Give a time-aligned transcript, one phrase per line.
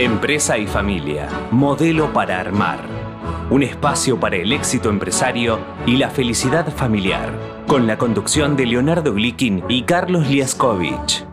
[0.00, 2.78] Empresa y familia, modelo para armar.
[3.50, 7.32] Un espacio para el éxito empresario y la felicidad familiar.
[7.66, 11.26] Con la conducción de Leonardo Glikin y Carlos Liaskovich.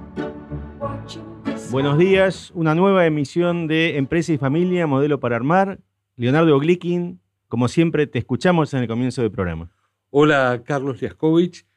[1.70, 5.80] Buenos días, una nueva emisión de Empresa y Familia, modelo para armar.
[6.16, 9.72] Leonardo Glikin, como siempre, te escuchamos en el comienzo del programa.
[10.10, 11.68] Hola, Carlos Liaskovich.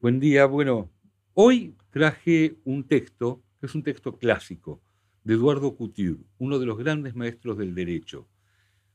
[0.00, 0.46] Buen día.
[0.46, 0.88] Bueno,
[1.34, 4.80] hoy traje un texto, que es un texto clásico,
[5.28, 8.26] de Eduardo Couture, uno de los grandes maestros del derecho.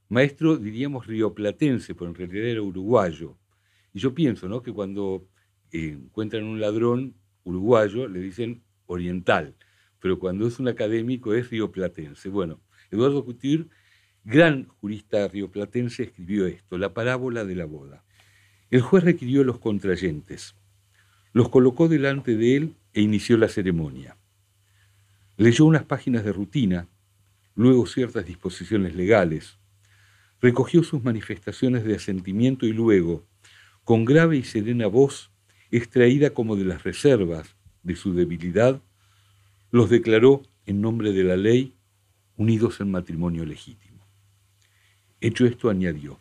[0.10, 3.38] Maestro, diríamos, rioplatense, pero en realidad era uruguayo.
[3.94, 4.64] Y yo pienso ¿no?
[4.64, 5.28] que cuando
[5.72, 9.56] eh, encuentran un ladrón uruguayo, le dicen oriental,
[10.00, 12.30] pero cuando es un académico es rioplatense.
[12.30, 12.60] Bueno,
[12.90, 13.68] Eduardo Couture,
[14.24, 18.04] gran jurista rioplatense, escribió esto, la parábola de la boda.
[18.72, 20.56] El juez requirió a los contrayentes,
[21.32, 24.18] los colocó delante de él e inició la ceremonia.
[25.38, 26.88] Leyó unas páginas de rutina,
[27.56, 29.58] luego ciertas disposiciones legales,
[30.42, 33.26] recogió sus manifestaciones de asentimiento y luego,
[33.84, 35.32] con grave y serena voz,
[35.72, 38.82] extraída como de las reservas de su debilidad,
[39.72, 41.76] los declaró en nombre de la ley
[42.38, 44.06] unidos en matrimonio legítimo.
[45.20, 46.20] Hecho esto, añadió,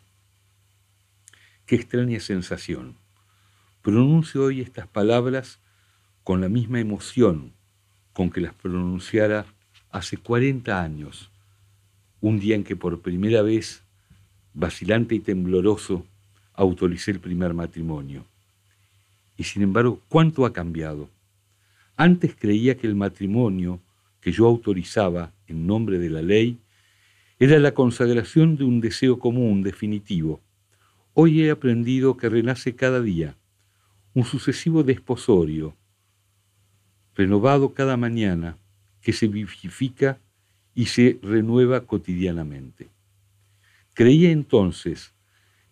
[1.65, 2.97] qué extraña sensación.
[3.81, 5.59] Pronuncio hoy estas palabras
[6.23, 7.53] con la misma emoción
[8.13, 9.45] con que las pronunciara
[9.91, 11.29] hace 40 años,
[12.21, 13.83] un día en que por primera vez,
[14.53, 16.05] vacilante y tembloroso,
[16.53, 18.25] autoricé el primer matrimonio.
[19.35, 21.09] Y sin embargo, ¿cuánto ha cambiado?
[21.95, 23.79] Antes creía que el matrimonio
[24.21, 26.57] que yo autorizaba en nombre de la ley
[27.39, 30.39] era la consagración de un deseo común, definitivo.
[31.13, 33.35] Hoy he aprendido que renace cada día,
[34.13, 35.75] un sucesivo desposorio,
[37.15, 38.57] renovado cada mañana,
[39.01, 40.17] que se vivifica
[40.73, 42.89] y se renueva cotidianamente.
[43.93, 45.13] Creía entonces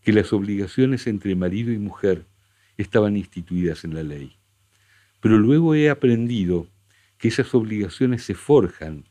[0.01, 2.25] que las obligaciones entre marido y mujer
[2.77, 4.35] estaban instituidas en la ley,
[5.21, 6.67] pero luego he aprendido
[7.17, 9.05] que esas obligaciones se forjan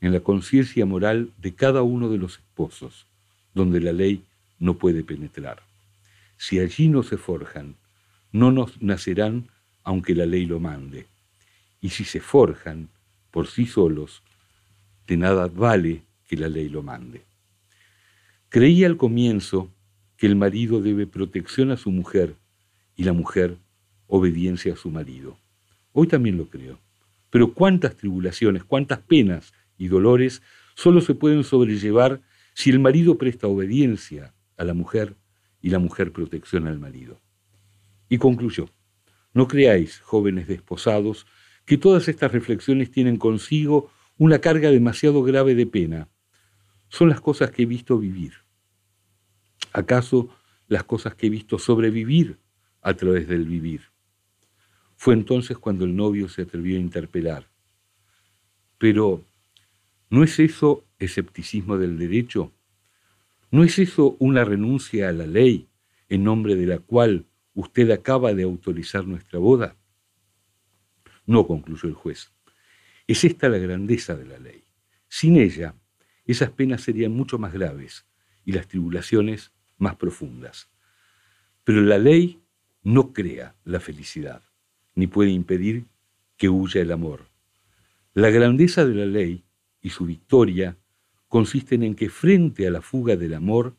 [0.00, 3.06] en la conciencia moral de cada uno de los esposos,
[3.54, 4.24] donde la ley
[4.58, 5.62] no puede penetrar.
[6.36, 7.74] Si allí no se forjan,
[8.30, 9.48] no nos nacerán
[9.82, 11.06] aunque la ley lo mande
[11.80, 12.88] y si se forjan
[13.30, 14.22] por sí solos,
[15.06, 17.22] de nada vale que la ley lo mande.
[18.48, 19.70] Creía al comienzo
[20.16, 22.34] que el marido debe protección a su mujer
[22.96, 23.58] y la mujer
[24.06, 25.38] obediencia a su marido.
[25.92, 26.78] Hoy también lo creo.
[27.30, 30.42] Pero cuántas tribulaciones, cuántas penas y dolores
[30.74, 32.20] solo se pueden sobrellevar
[32.54, 35.14] si el marido presta obediencia a la mujer
[35.60, 37.20] y la mujer protección al marido.
[38.08, 38.68] Y concluyó,
[39.34, 41.26] no creáis, jóvenes desposados,
[41.68, 46.08] que todas estas reflexiones tienen consigo una carga demasiado grave de pena.
[46.88, 48.32] Son las cosas que he visto vivir.
[49.74, 50.30] ¿Acaso
[50.66, 52.38] las cosas que he visto sobrevivir
[52.80, 53.82] a través del vivir?
[54.96, 57.50] Fue entonces cuando el novio se atrevió a interpelar.
[58.78, 59.22] Pero,
[60.08, 62.50] ¿no es eso escepticismo del derecho?
[63.50, 65.68] ¿No es eso una renuncia a la ley
[66.08, 69.76] en nombre de la cual usted acaba de autorizar nuestra boda?
[71.28, 72.32] No, concluyó el juez.
[73.06, 74.64] Es esta la grandeza de la ley.
[75.08, 75.74] Sin ella,
[76.24, 78.06] esas penas serían mucho más graves
[78.46, 80.70] y las tribulaciones más profundas.
[81.64, 82.40] Pero la ley
[82.82, 84.42] no crea la felicidad,
[84.94, 85.84] ni puede impedir
[86.38, 87.28] que huya el amor.
[88.14, 89.44] La grandeza de la ley
[89.82, 90.78] y su victoria
[91.28, 93.76] consisten en que frente a la fuga del amor,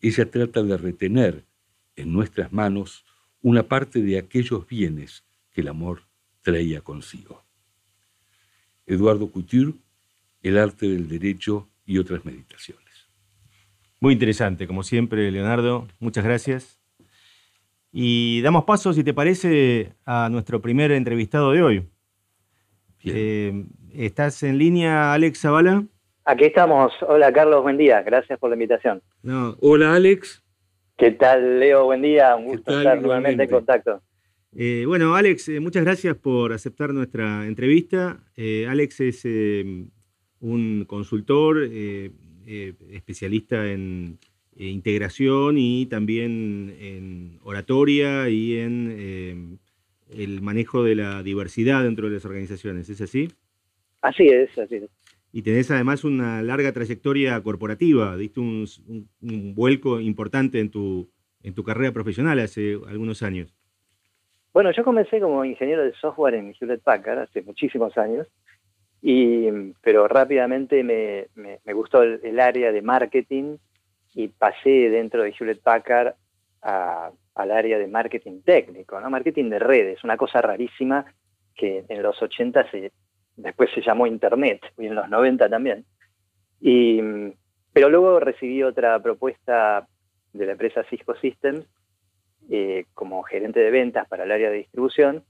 [0.00, 1.44] ella trata de retener
[1.94, 3.04] en nuestras manos
[3.42, 6.09] una parte de aquellos bienes que el amor
[6.50, 7.44] traía consigo.
[8.86, 9.72] Eduardo Couture,
[10.42, 12.84] El arte del derecho y otras meditaciones.
[14.00, 15.86] Muy interesante, como siempre, Leonardo.
[16.00, 16.80] Muchas gracias.
[17.92, 21.88] Y damos paso, si te parece, a nuestro primer entrevistado de hoy.
[23.04, 25.84] Eh, ¿Estás en línea, Alex Zavala?
[26.24, 26.92] Aquí estamos.
[27.06, 28.02] Hola, Carlos, buen día.
[28.02, 29.02] Gracias por la invitación.
[29.22, 29.56] No.
[29.60, 30.42] Hola, Alex.
[30.96, 31.84] ¿Qué tal, Leo?
[31.84, 32.34] Buen día.
[32.36, 34.02] Un gusto estar nuevamente en contacto.
[34.52, 38.18] Eh, bueno, Alex, eh, muchas gracias por aceptar nuestra entrevista.
[38.36, 39.24] Eh, Alex es
[40.40, 41.70] un consultor,
[42.42, 44.18] especialista en
[44.56, 49.60] integración y también en oratoria y en
[50.10, 52.88] el manejo de la diversidad dentro de las organizaciones.
[52.88, 53.28] ¿Es así?
[54.02, 54.90] Así es, así es.
[55.32, 58.66] Y tenés además una larga trayectoria corporativa, diste un,
[59.54, 61.08] vuelco importante en tu,
[61.44, 63.54] en tu carrera profesional hace algunos años.
[64.52, 68.26] Bueno, yo comencé como ingeniero de software en Hewlett Packard hace muchísimos años
[69.00, 69.48] Y,
[69.80, 73.56] pero rápidamente me, me, gustó el, área de marketing
[74.14, 76.14] y pasé dentro de Hewlett Packard
[76.62, 81.06] al área de marketing técnico, marketing de redes, una cosa rarísima
[81.54, 82.92] que en los 80 se,
[83.36, 85.84] después se llamó Internet, y en los 90 también.
[86.60, 87.00] Y,
[87.72, 89.86] pero luego recibí otra propuesta
[90.32, 91.66] de la empresa Cisco Systems
[92.50, 95.24] eh, como gerente de ventas para el área de distribución.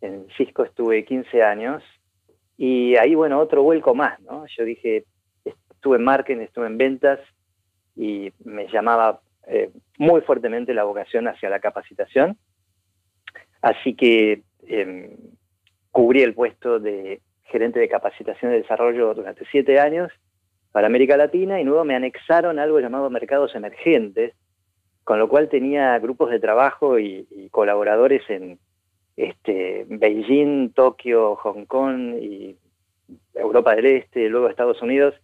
[0.00, 1.82] En Cisco estuve 15 años
[2.56, 4.44] y ahí, bueno, otro vuelco más, ¿no?
[4.56, 5.04] Yo dije,
[5.44, 7.20] estuve en marketing, estuve en ventas
[7.96, 12.36] y me llamaba eh, muy fuertemente la vocación hacia la capacitación.
[13.60, 15.16] Así que em,
[15.90, 20.12] cubrí el puesto de gerente de capacitación y desarrollo durante siete años
[20.70, 24.34] para América Latina y luego me anexaron algo llamado mercados emergentes,
[25.08, 28.58] con lo cual tenía grupos de trabajo y, colaboradores en
[29.16, 32.54] este, Beijing, Tokio, Hong Kong y
[33.32, 35.14] Europa del Este, luego Estados Unidos,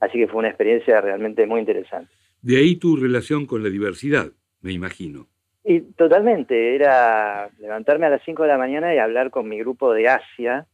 [0.00, 2.12] así que fue una experiencia realmente muy interesante.
[2.42, 4.26] De ahí tu relación con la diversidad,
[4.60, 5.28] me imagino.
[5.62, 9.92] Y totalmente, era levantarme a las 5 de la mañana y hablar con mi grupo
[9.92, 10.66] de Asia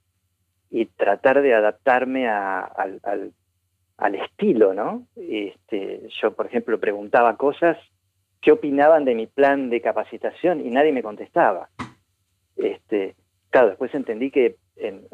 [0.71, 3.03] y tratar de adaptarme al,
[3.99, 5.07] al estilo, ¿no?
[5.17, 7.77] Este, yo, por ejemplo, preguntaba cosas,
[8.45, 10.65] ¿qué opinaban de mi plan de capacitación?
[10.65, 11.71] Y nadie me contestaba.
[12.57, 13.17] Este,
[13.49, 15.07] claro, después entendí que en,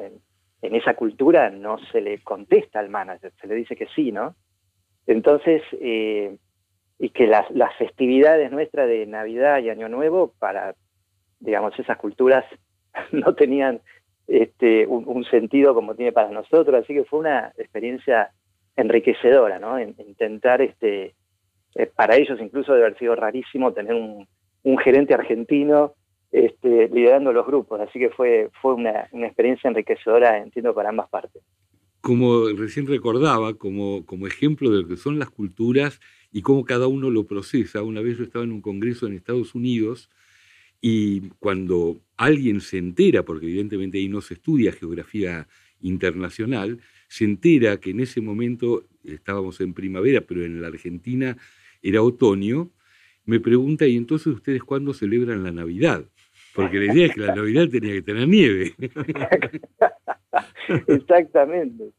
[0.60, 4.34] esa cultura no se le contesta al manager, se le dice que sí, ¿no?
[5.06, 6.36] Entonces, eh,
[6.98, 7.46] y que las,
[7.78, 10.74] festividades nuestras de Navidad y Año Nuevo, para,
[11.38, 12.44] digamos, esas culturas
[13.12, 13.80] no tenían
[14.26, 18.32] este, un sentido como tiene para nosotros, así que fue una experiencia
[18.76, 19.80] enriquecedora, ¿no?
[19.80, 21.14] intentar, este,
[21.74, 24.26] eh, para ellos incluso debe haber sido rarísimo tener un,
[24.78, 25.94] gerente argentino
[26.30, 31.42] este, liderando los grupos, así que fue, fue una, experiencia enriquecedora, entiendo, para ambas partes.
[32.00, 36.00] Como recién recordaba, como, como ejemplo de lo que son las culturas
[36.32, 39.54] y cómo cada uno lo procesa, una vez yo estaba en un congreso en Estados
[39.54, 40.10] Unidos
[40.80, 45.46] y cuando alguien se entera, porque evidentemente ahí no se estudia geografía
[45.80, 51.36] internacional, se entera que en ese momento estábamos en primavera, pero en la Argentina
[51.82, 52.70] era otoño,
[53.24, 56.04] me pregunta, ¿y entonces ustedes cuándo celebran la Navidad?
[56.54, 58.74] Porque la idea es que la Navidad tenía que tener nieve.
[60.88, 61.92] Exactamente,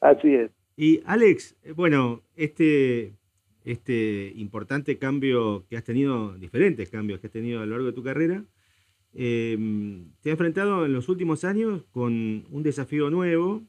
[0.00, 0.50] así es.
[0.76, 3.12] Y Alex, bueno, este,
[3.64, 7.92] este importante cambio que has tenido, diferentes cambios que has tenido a lo largo de
[7.92, 8.44] tu carrera,
[9.12, 9.58] eh,
[10.22, 13.64] te has enfrentado en los últimos años con un desafío nuevo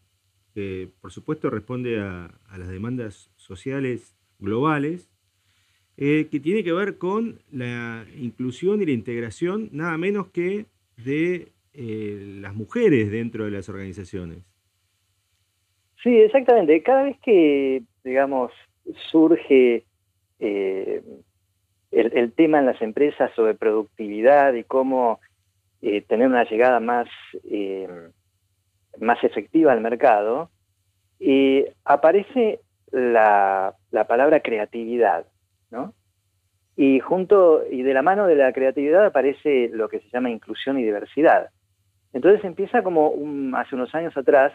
[0.54, 5.11] que por supuesto responde a, las demandas sociales globales,
[5.98, 10.66] eh, que tiene que ver con la inclusión y la integración nada menos que
[10.98, 14.40] de eh, las mujeres dentro de las organizaciones.
[16.02, 16.82] Sí, exactamente.
[16.82, 18.52] Cada vez que, digamos,
[19.12, 19.86] surge
[20.40, 21.04] eh,
[21.92, 25.20] el, tema en las empresas sobre productividad y cómo
[26.08, 27.08] tener una llegada más
[29.00, 30.52] más efectiva al mercado,
[31.86, 32.60] aparece
[32.92, 33.76] la,
[34.08, 35.26] palabra creatividad,
[36.76, 40.80] Y junto y de la mano de la creatividad aparece lo que se llama inclusión
[40.80, 41.50] y diversidad.
[42.14, 43.14] Entonces empieza como
[43.56, 44.54] hace unos años atrás,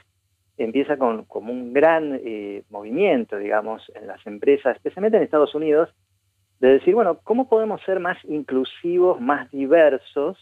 [0.57, 5.91] empieza con, como un gran eh, movimiento, digamos, en las empresas, especialmente en Estados Unidos,
[6.61, 10.39] de decir, bueno, ¿cómo podemos ser más inclusivos, más diversos?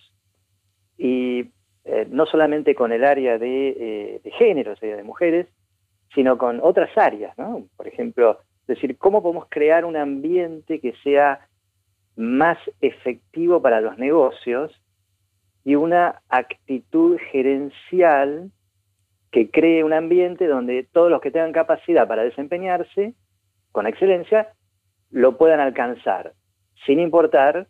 [0.97, 1.51] Y
[1.85, 5.49] eh, no solamente con el área de, eh, de género, de mujeres,
[6.15, 7.65] sino con otras áreas, ¿no?
[7.77, 11.47] Por ejemplo, decir, ¿cómo podemos crear un ambiente que sea
[12.17, 14.73] más efectivo para los negocios
[15.65, 18.51] y una actitud gerencial
[19.31, 23.15] que cree un ambiente donde todos los que tengan capacidad para desempeñarse
[23.73, 24.53] con excelencia
[25.11, 26.35] lo puedan alcanzar,
[26.87, 27.67] sin importar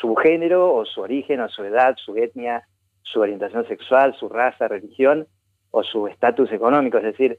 [0.00, 2.66] su género o su origen o su edad, su etnia,
[3.02, 5.26] su orientación sexual, su raza, religión
[5.70, 7.38] o su estatus económico, es decir,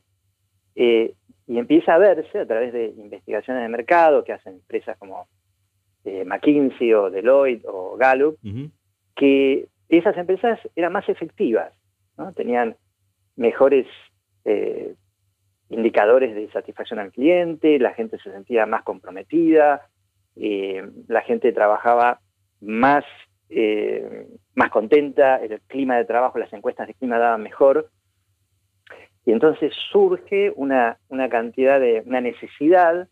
[0.76, 1.16] eh,
[1.48, 5.28] y empieza a verse a través de investigaciones de mercado que hacen empresas como
[6.04, 8.38] eh, McKinsey o Deloitte o Gallup,
[9.16, 11.72] que esas empresas eran más efectivas,
[12.18, 12.34] ¿no?
[12.34, 12.76] tenían
[13.36, 13.88] mejores
[14.44, 14.96] eh,
[15.70, 19.88] indicadores de satisfacción al cliente, la gente se sentía más comprometida,
[20.36, 22.20] la gente trabajaba
[22.60, 23.06] más
[23.50, 27.90] eh, más contenta, el clima de trabajo, las encuestas de clima daban mejor.
[29.26, 33.10] Y entonces surge una, una cantidad de, una necesidad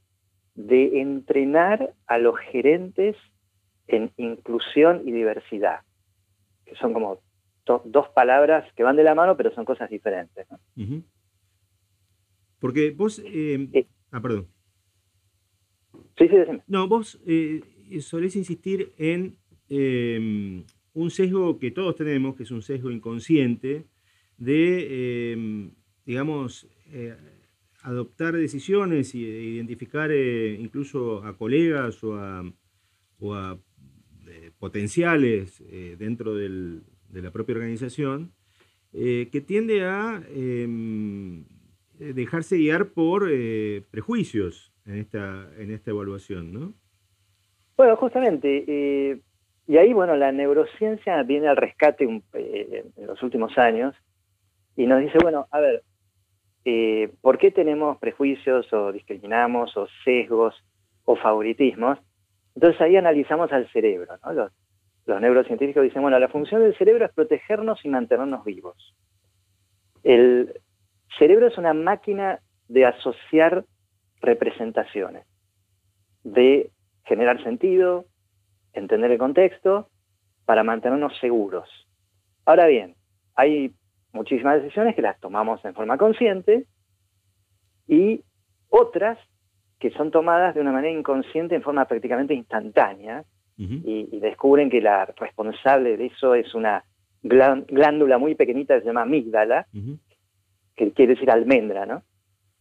[0.55, 3.15] de entrenar a los gerentes
[3.87, 5.81] en inclusión y diversidad,
[6.65, 7.19] que son como
[7.65, 10.47] dos palabras que van de la mano, pero son cosas diferentes.
[12.59, 13.21] Porque vos...
[13.25, 14.47] Eh, ah, perdón.
[16.17, 16.61] Sí, sí, decime.
[16.67, 17.61] No, vos eh,
[18.01, 19.35] solés insistir en
[19.69, 23.85] em, un sesgo que todos tenemos, que es un sesgo inconsciente,
[24.37, 25.71] de, em,
[26.05, 27.15] digamos, eh,
[27.81, 33.57] adoptar decisiones e identificar incluso a colegas o a,
[34.59, 35.61] potenciales
[35.97, 38.31] dentro de la propia organización,
[38.91, 41.45] que tiende a em,
[41.99, 43.29] dejarse guiar por
[43.91, 46.73] prejuicios en esta, en esta evaluación, ¿no?
[47.75, 49.19] Bueno, justamente, eh,
[49.67, 53.95] y ahí, bueno, la neurociencia viene al rescate eh, en los últimos años
[54.75, 55.83] y nos dice, bueno, a ver,
[56.65, 60.55] eh, ¿por qué tenemos prejuicios o discriminamos o sesgos
[61.05, 61.99] o favoritismos?
[62.55, 64.13] Entonces ahí analizamos al cerebro,
[65.05, 68.95] los neurocientíficos dicen, bueno, la función del cerebro es protegernos y mantenernos vivos.
[70.03, 70.61] El
[71.17, 72.39] cerebro es una máquina
[72.69, 73.65] de asociar
[74.21, 75.25] representaciones,
[76.23, 76.71] de
[77.03, 78.05] generar sentido,
[78.71, 79.89] entender el contexto,
[80.45, 81.69] para mantenernos seguros.
[82.45, 82.95] Ahora bien,
[83.35, 83.73] hay
[84.13, 86.65] muchísimas decisiones que las tomamos en forma consciente
[87.87, 88.23] y
[88.69, 89.17] otras
[89.79, 93.25] que son tomadas de una manera inconsciente en forma prácticamente instantánea
[93.57, 96.83] y, descubren que la responsable de eso es una
[97.21, 99.67] glándula muy pequeñita que se llama amígdala,
[100.75, 102.03] que quiere decir almendra, ¿no?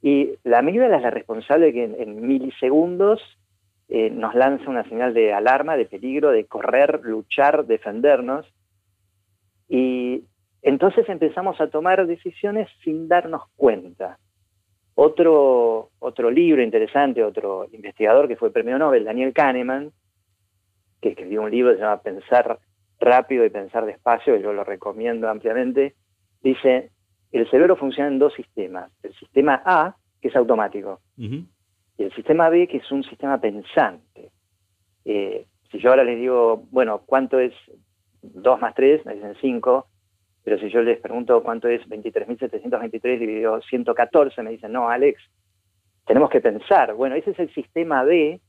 [0.02, 3.21] Y la amígdala es la responsable de que en, milisegundos
[3.88, 8.52] eh, nos lanza una señal de alarma, de peligro, de correr, luchar, defendernos.
[9.68, 10.25] Y
[10.62, 14.19] entonces empezamos a tomar decisiones sin darnos cuenta.
[14.95, 19.90] Otro, otro libro interesante, otro investigador que fue premio Nobel, Daniel Kahneman,
[21.00, 22.59] que escribió un libro que se llama Pensar
[23.00, 25.95] rápido y pensar despacio, y yo lo recomiendo ampliamente,
[26.42, 26.90] dice,
[27.33, 28.92] el cerebro funciona en dos sistemas.
[29.02, 34.31] El sistema A, que es automático, y el sistema B, que es un sistema pensante.
[35.04, 37.52] Eh, si yo ahora les digo, bueno, ¿cuánto es
[38.23, 39.04] 2 más 3?
[39.04, 39.87] Me dicen 5,
[40.45, 45.23] pero si yo les pregunto cuánto es 23.723 dividido 114, me dicen, no, Alex,
[46.07, 46.95] tenemos que pensar.
[46.95, 48.41] Bueno, ese es el sistema B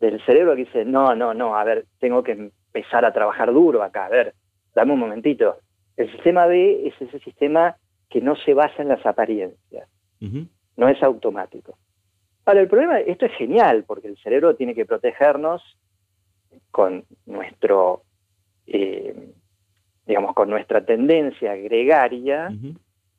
[0.00, 3.82] del cerebro que dice, no, no, no, a ver, tengo que empezar a trabajar duro
[3.82, 4.34] acá, a ver,
[4.74, 5.56] dame un momentito.
[5.96, 7.76] El sistema B es ese sistema
[8.10, 9.88] que no se basa en las apariencias,
[10.76, 11.78] no es automático.
[12.44, 15.62] Ahora, el problema, esto es genial, porque el cerebro tiene que protegernos
[16.70, 18.02] con nuestro,
[18.66, 19.32] eh,
[20.06, 22.50] digamos, con nuestra tendencia gregaria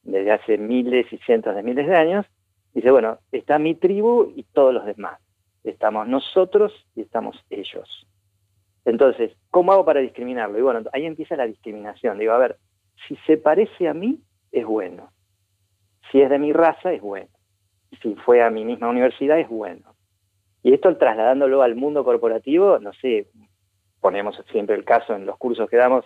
[0.03, 2.25] desde hace miles y cientos de miles de años.
[2.73, 5.19] Dice, bueno, está mi tribu y todos los demás.
[5.63, 8.07] Estamos nosotros y estamos ellos.
[8.85, 10.57] Entonces, ¿cómo hago para discriminarlo?
[10.59, 12.17] Y bueno, ahí empieza la discriminación.
[12.17, 12.57] Digo, a ver,
[13.07, 14.19] si se parece a mí,
[14.51, 15.09] es bueno.
[16.11, 17.29] Si es de mi raza, es bueno.
[18.01, 19.95] Si fue a mi misma universidad, es bueno.
[20.63, 23.27] Y esto trasladándolo al mundo corporativo, no sé,
[23.99, 26.05] ponemos siempre el caso en los cursos que damos,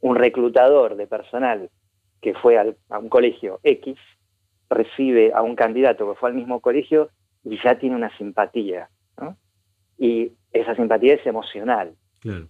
[0.00, 1.70] un reclutador de personal
[2.20, 3.96] que fue a un colegio X,
[4.68, 7.10] recibe a un candidato que fue al mismo colegio
[7.44, 8.88] y ya tiene una simpatía.
[9.96, 11.94] Y esa simpatía es emocional.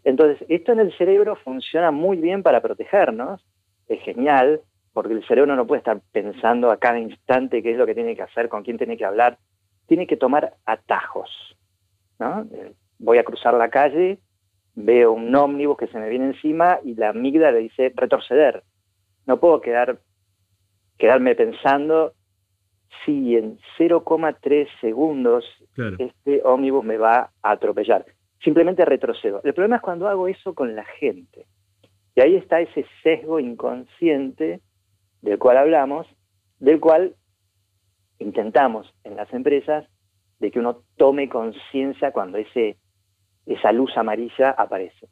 [0.05, 3.45] Entonces, esto en el cerebro funciona muy bien para protegernos,
[3.88, 4.62] es genial,
[4.93, 8.17] porque el cerebro no puede estar pensando a cada instante qué es lo que tiene
[8.17, 9.38] que hacer, con quién tiene que hablar,
[9.87, 11.31] tiene que tomar atajos.
[12.21, 14.19] Eh, voy a cruzar la calle,
[14.85, 18.62] veo un ómnibus que se me viene encima y la amígdala le dice retroceder.
[19.26, 19.99] No puedo quedar,
[20.97, 22.12] quedarme pensando
[23.04, 25.44] si en 0,3 segundos
[25.99, 28.06] este ómnibus me va a atropellar.
[28.42, 29.40] Simplemente retrocedo.
[29.42, 31.47] El problema es cuando hago eso con la gente.
[32.14, 34.61] Y ahí está ese sesgo inconsciente
[35.23, 36.06] del cual hablamos,
[36.61, 37.14] del cual
[38.18, 39.87] intentamos en las empresas
[40.38, 42.76] de que uno tome conciencia cuando ese,
[43.49, 45.09] esa luz amarilla aparece.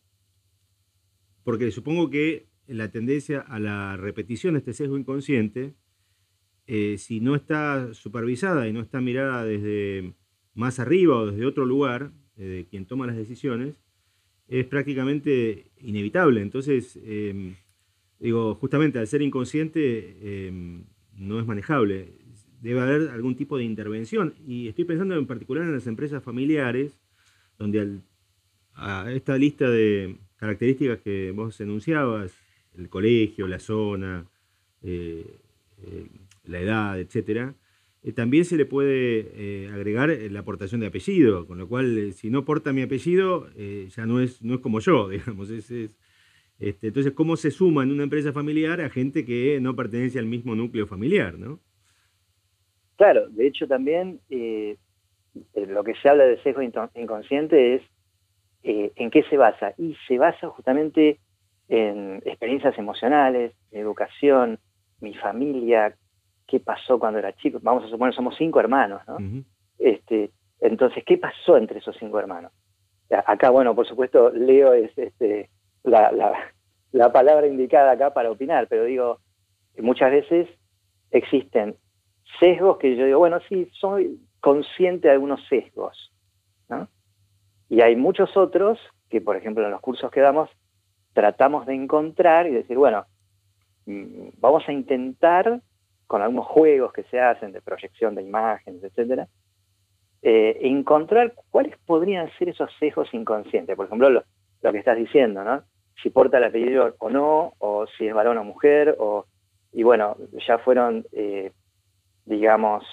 [1.45, 5.75] Porque supongo que la tendencia a la repetición de este sesgo inconsciente,
[6.66, 10.14] eh, si no está supervisada y no está mirada desde
[10.55, 13.76] más arriba o desde otro lugar, eh, de quien toma las decisiones,
[14.49, 16.40] es prácticamente inevitable.
[16.40, 17.55] Entonces, eh,
[18.19, 22.19] digo, justamente al ser inconsciente em, no es manejable.
[22.61, 24.35] Debe haber algún tipo de intervención.
[24.47, 27.00] Y estoy pensando en particular en las empresas familiares,
[27.59, 28.00] donde
[28.76, 32.33] a esta lista de características que vos enunciabas,
[32.76, 34.26] el colegio, la zona,
[34.83, 35.38] eh,
[35.83, 36.06] eh,
[36.45, 37.54] la edad, etcétera,
[38.02, 42.45] eh, también se le puede agregar la aportación de apellido, con lo cual si no
[42.45, 43.49] porta mi apellido
[43.88, 45.71] ya no es, no es como yo, digamos, es,
[46.59, 50.26] Este, entonces, ¿cómo se suma en una empresa familiar a gente que no pertenece al
[50.26, 51.61] mismo núcleo familiar, ¿no?
[52.97, 54.76] Claro, de hecho también eh,
[55.54, 57.83] eh, lo que se habla de sesgo inconsciente es
[58.68, 59.75] eh, en qué se basa.
[59.78, 61.20] Y se basa justamente
[61.68, 64.58] en experiencias emocionales, educación,
[65.00, 65.94] mi familia,
[66.49, 67.61] qué pasó cuando era chico.
[67.62, 69.18] Vamos a suponer, somos cinco hermanos, ¿no?
[69.78, 72.50] este, entonces, ¿qué pasó entre esos cinco hermanos?
[73.11, 75.49] Acá, bueno, por supuesto, Leo es este,
[75.85, 76.11] la,
[76.90, 79.20] la palabra indicada acá para opinar, pero digo,
[79.78, 80.49] muchas veces
[81.12, 81.76] existen
[82.40, 86.12] sesgos que yo digo, bueno, sí, soy consciente de algunos sesgos,
[86.68, 86.88] ¿no?
[87.68, 90.50] Y hay muchos otros que, por ejemplo, en los cursos que damos,
[91.12, 93.06] tratamos de encontrar y decir, bueno,
[93.87, 95.61] mm, vamos a intentar,
[96.06, 99.26] con algunos juegos que se hacen de proyección de imágenes, etcétera,
[100.23, 103.76] eh, encontrar cuáles podrían ser esos sesgos inconscientes.
[103.76, 104.23] Por ejemplo, lo,
[104.73, 105.62] que estás diciendo, ¿no?
[106.02, 109.26] Si porta el apellido o no, o si es varón o mujer, o,
[109.73, 111.52] y bueno, ya fueron eh,
[112.26, 112.85] digamos,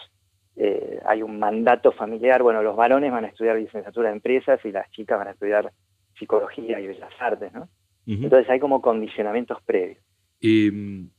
[0.55, 4.71] eh, hay un mandato familiar, bueno, los varones van a estudiar licenciatura de empresas y
[4.71, 5.71] las chicas van a estudiar
[6.17, 7.69] psicología y bellas artes, ¿no?
[8.05, 10.03] Entonces hay como condicionamientos previos.
[10.41, 11.09] Em,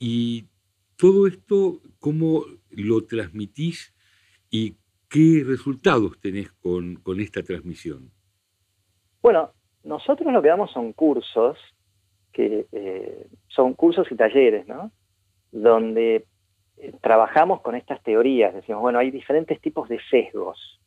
[0.00, 0.48] y
[0.96, 3.94] todo esto, ¿cómo lo transmitís
[4.50, 4.76] y
[5.08, 8.10] qué resultados tenés con, esta transmisión?
[9.22, 9.52] Bueno,
[9.84, 11.56] nosotros lo que damos son cursos,
[12.32, 14.90] que eh, son cursos y talleres, ¿no?
[15.52, 16.26] Donde
[17.00, 20.80] trabajamos con estas teorías, decimos, bueno, hay diferentes tipos de sesgos.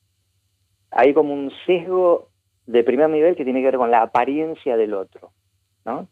[0.91, 2.29] Hay como un sesgo
[2.65, 5.31] de primer nivel que tiene que ver con la apariencia del otro,
[5.85, 6.07] ¿no?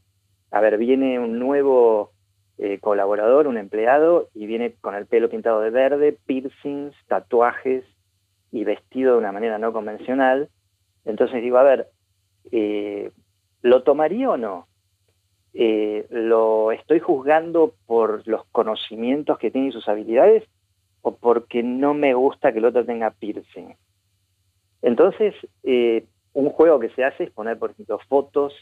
[0.52, 2.12] A ver, viene un nuevo
[2.58, 7.84] eh, colaborador, un empleado, y viene con el pelo pintado de verde, piercings, tatuajes
[8.52, 10.50] y vestido de una manera no convencional.
[11.04, 11.90] Entonces digo, a ver,
[12.52, 13.12] eh,
[13.62, 14.68] ¿lo tomaría o no?
[15.58, 20.44] Eh, lo estoy juzgando por los conocimientos que tiene y sus habilidades
[21.02, 23.74] o porque no me gusta que el otro tenga piercing.
[24.82, 25.34] Entonces,
[25.64, 28.54] eh, un juego que se hace es poner, por ejemplo, fotos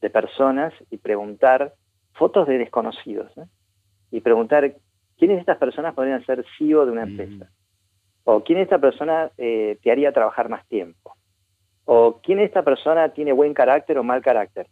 [0.00, 1.74] de personas y preguntar,
[2.14, 3.30] fotos de desconocidos,
[4.10, 4.76] y preguntar
[5.18, 7.08] quiénes de estas personas podrían ser CEO de una mm.
[7.10, 7.50] empresa,
[8.24, 11.14] o quién de esta persona eh, te haría trabajar más tiempo,
[11.84, 14.68] o quién de esta persona tiene buen carácter o mal carácter.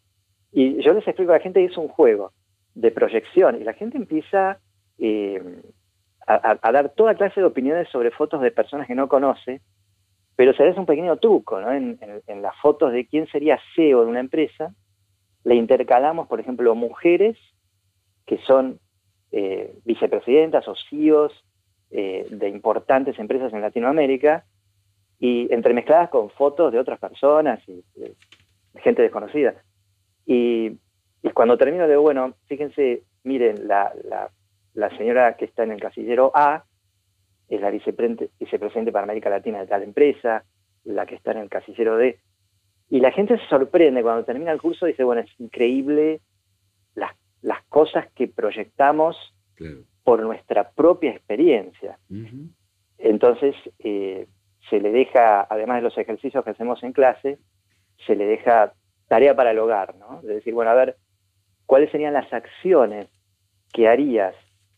[0.52, 2.32] Y yo les explico a la gente que es un juego
[2.74, 4.58] de proyección y la gente empieza
[4.98, 5.42] eh,
[6.26, 9.60] a, dar toda clase de opiniones sobre fotos de personas que no conoce,
[10.36, 11.72] pero se hace un pequeño truco, ¿no?
[11.72, 11.98] En,
[12.42, 14.74] las fotos de quién sería CEO de una empresa,
[15.44, 17.36] le intercalamos, por ejemplo, mujeres
[18.26, 18.78] que son
[19.32, 21.32] eh, vicepresidentas o CEOs
[21.90, 24.44] eh, de importantes empresas en Latinoamérica
[25.18, 27.82] y entremezcladas con fotos de otras personas y
[28.76, 29.54] gente desconocida.
[30.30, 30.78] Y,
[31.32, 34.30] cuando termino de, bueno, fíjense, miren, la,
[34.98, 36.64] señora que está en el casillero A
[37.48, 40.44] es la vicepresidente para América Latina de tal empresa,
[40.84, 42.18] la que está en el casillero D.
[42.90, 46.20] Y la gente se sorprende cuando termina el curso, dice, bueno, es increíble
[46.94, 49.16] las, las cosas que proyectamos
[50.04, 51.98] por nuestra propia experiencia.
[52.98, 54.26] Entonces, eh,
[54.68, 57.38] se le deja, además de los ejercicios que hacemos en clase,
[58.06, 58.74] se le deja
[59.08, 60.20] tarea para el hogar, ¿no?
[60.22, 60.96] De decir, bueno, a ver,
[61.66, 63.08] ¿cuáles serían las acciones
[63.72, 64.34] que harías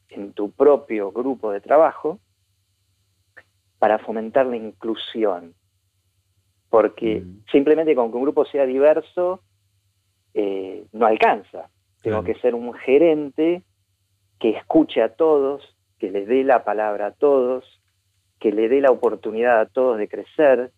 [0.08, 2.20] en tu propio grupo de trabajo
[3.78, 5.54] para fomentar la inclusión?
[6.68, 7.44] Porque mm.
[7.50, 9.42] simplemente con que un grupo sea diverso
[10.32, 11.68] eh, no alcanza.
[12.02, 13.62] Tengo que ser un gerente
[14.38, 17.82] que escuche a todos, que le dé la palabra a todos,
[18.38, 20.70] que le dé la oportunidad a todos de crecer,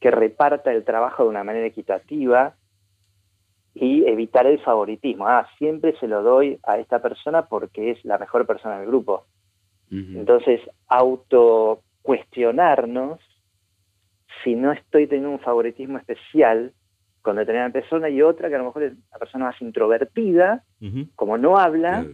[0.00, 2.56] que reparta el trabajo de una manera equitativa
[3.74, 5.26] y evitar el favoritismo.
[5.26, 9.26] Ah, siempre se lo doy a esta persona porque es la mejor persona del grupo.
[9.90, 13.18] Entonces, auto cuestionarnos
[14.44, 16.72] si no estoy teniendo un favoritismo especial
[17.22, 20.64] con determinada persona y otra que a lo mejor es una persona más introvertida,
[21.16, 22.06] como no habla,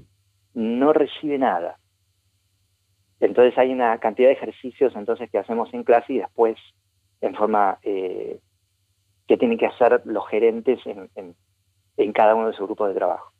[0.54, 1.78] no recibe nada.
[3.20, 6.56] Entonces hay una cantidad de ejercicios entonces que hacemos en clase y después
[7.20, 8.40] en forma eh,
[9.26, 11.34] que tienen que hacer los gerentes en, en
[12.14, 13.32] cada uno de sus grupos de trabajo.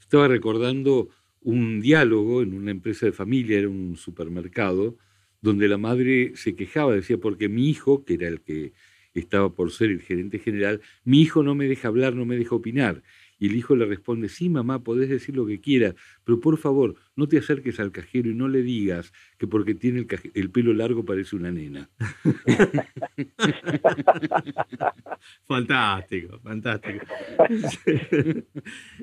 [0.00, 1.08] Estaba recordando
[1.40, 4.96] un diálogo en una empresa de familia, era un supermercado,
[5.40, 8.72] donde la madre se quejaba, decía, porque mi hijo, que era el que
[9.14, 12.54] estaba por ser el gerente general, mi hijo no me deja hablar, no me deja
[12.54, 13.02] opinar.
[13.38, 16.96] Y el hijo le responde, sí, mamá, podés decir lo que quieras, pero por favor,
[17.16, 20.72] no te acerques al cajero y no le digas que porque tiene el, el pelo
[20.72, 21.88] largo parece una nena.
[25.46, 27.06] fantástico, fantástico.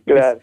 [0.06, 0.40] Claro.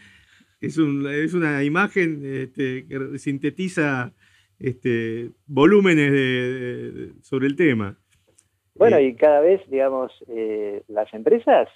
[0.61, 4.13] Es, es, una imagen este, que sintetiza
[4.59, 7.99] este, volúmenes sobre el tema.
[8.75, 11.69] Bueno, y cada vez, digamos, eh, las empresas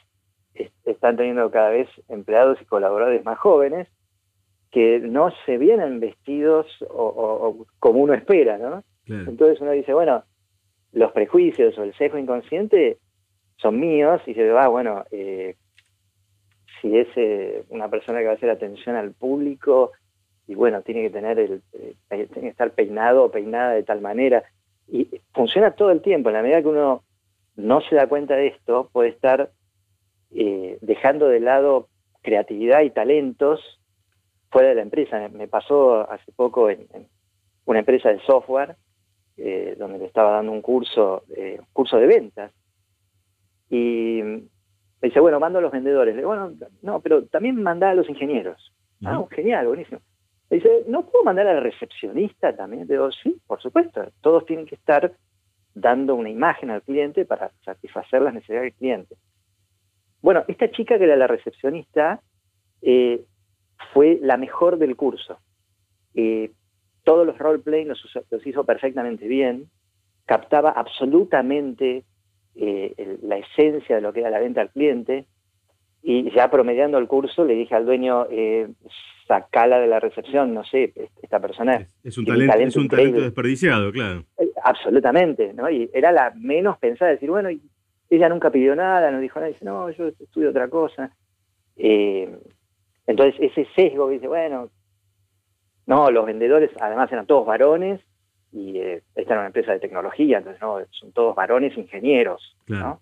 [0.85, 3.89] están teniendo cada vez empleados y colaboradores más jóvenes
[4.71, 8.83] que no se vienen vestidos o, como uno espera, ¿no?
[9.07, 10.25] Entonces uno dice, bueno,
[10.93, 12.99] los prejuicios o el sesgo inconsciente
[13.57, 15.57] son míos y se va, ah, bueno, eh,
[16.81, 19.93] si es eh, una persona que va a hacer atención al público
[20.47, 21.63] y bueno, tiene que tener el,
[22.09, 24.45] tiene que estar peinado o peinada de tal manera
[24.89, 26.29] y funciona todo el tiempo.
[26.29, 27.03] En la medida que uno
[27.57, 29.51] no se da cuenta de esto, puede estar
[30.33, 31.89] eh, dejando de lado
[32.23, 33.81] creatividad y talentos
[34.51, 35.29] fuera de la empresa.
[35.29, 36.87] Me pasó hace poco en,
[37.65, 38.77] una empresa de software,
[39.37, 42.53] eh, donde le estaba dando un curso, eh, curso de ventas.
[43.69, 46.15] Y me dice, bueno, mando a los vendedores.
[46.15, 48.73] Le digo, bueno, no, pero también manda a los ingenieros.
[49.05, 50.01] Ah, genial, buenísimo.
[50.49, 52.87] Dice, ¿no puedo mandar al recepcionista también?
[52.87, 55.13] Digo, sí, por supuesto, todos tienen que estar
[55.75, 59.17] dando una imagen al cliente para satisfacer las necesidades del cliente.
[60.27, 62.21] Bueno, esta chica que era la recepcionista
[62.83, 63.23] eh,
[63.93, 65.39] fue la mejor del curso.
[66.15, 66.51] Eh,
[67.05, 69.71] todos los roleplay los, los hizo perfectamente bien,
[70.25, 72.03] captaba absolutamente
[72.57, 75.27] eh, la esencia de lo que era la venta al cliente,
[76.03, 78.27] y ya promediando el curso le dije al dueño,
[79.29, 81.87] sacala de la recepción, no sé, esta persona...
[82.03, 84.25] Es, un, talento, es un talento desperdiciado, claro.
[84.65, 85.71] Absolutamente, ¿no?
[85.71, 87.49] Y era la menos pensada, decir, bueno,
[88.11, 91.11] ella nunca pidió nada, no dijo nada, dice, no, yo estudio otra cosa.
[91.77, 92.39] Eh,
[93.07, 94.71] entonces ese sesgo dice, bueno,
[95.87, 98.01] no, los vendedores además eran todos varones
[98.53, 103.01] y esta era una empresa de tecnología, entonces no, son todos varones ingenieros, ¿no?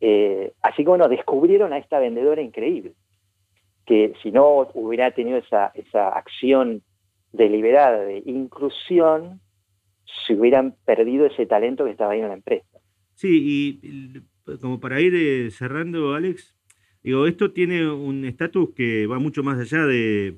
[0.00, 2.92] Eh, así que bueno, descubrieron a esta vendedora increíble,
[3.86, 6.82] que si no hubiera tenido esa, esa acción
[7.32, 9.40] deliberada de inclusión,
[10.26, 12.73] se hubieran perdido ese talento que estaba ahí en la empresa.
[13.14, 14.22] Sí, y
[14.60, 16.56] como para ir eh, cerrando, Alex,
[17.02, 20.36] digo, esto tiene un estatus que va mucho más allá de,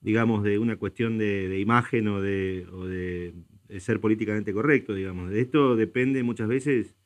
[0.00, 3.34] digamos, de una cuestión de, imagen o, de, o de,
[3.78, 5.30] ser políticamente correcto, digamos.
[5.30, 6.96] De esto depende muchas veces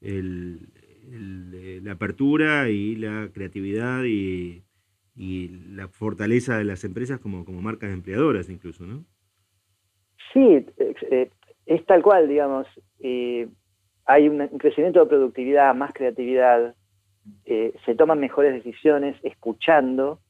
[0.00, 4.62] la apertura y la creatividad y,
[5.14, 9.04] la fortaleza de las empresas como, como marcas empleadoras incluso, ¿no?
[10.32, 11.30] Sí, eh,
[11.66, 12.66] es tal cual, digamos.
[13.00, 13.48] Eh,
[14.04, 16.74] hay un crecimiento de productividad, más creatividad,
[17.44, 20.20] eh, se toman mejores decisiones escuchando.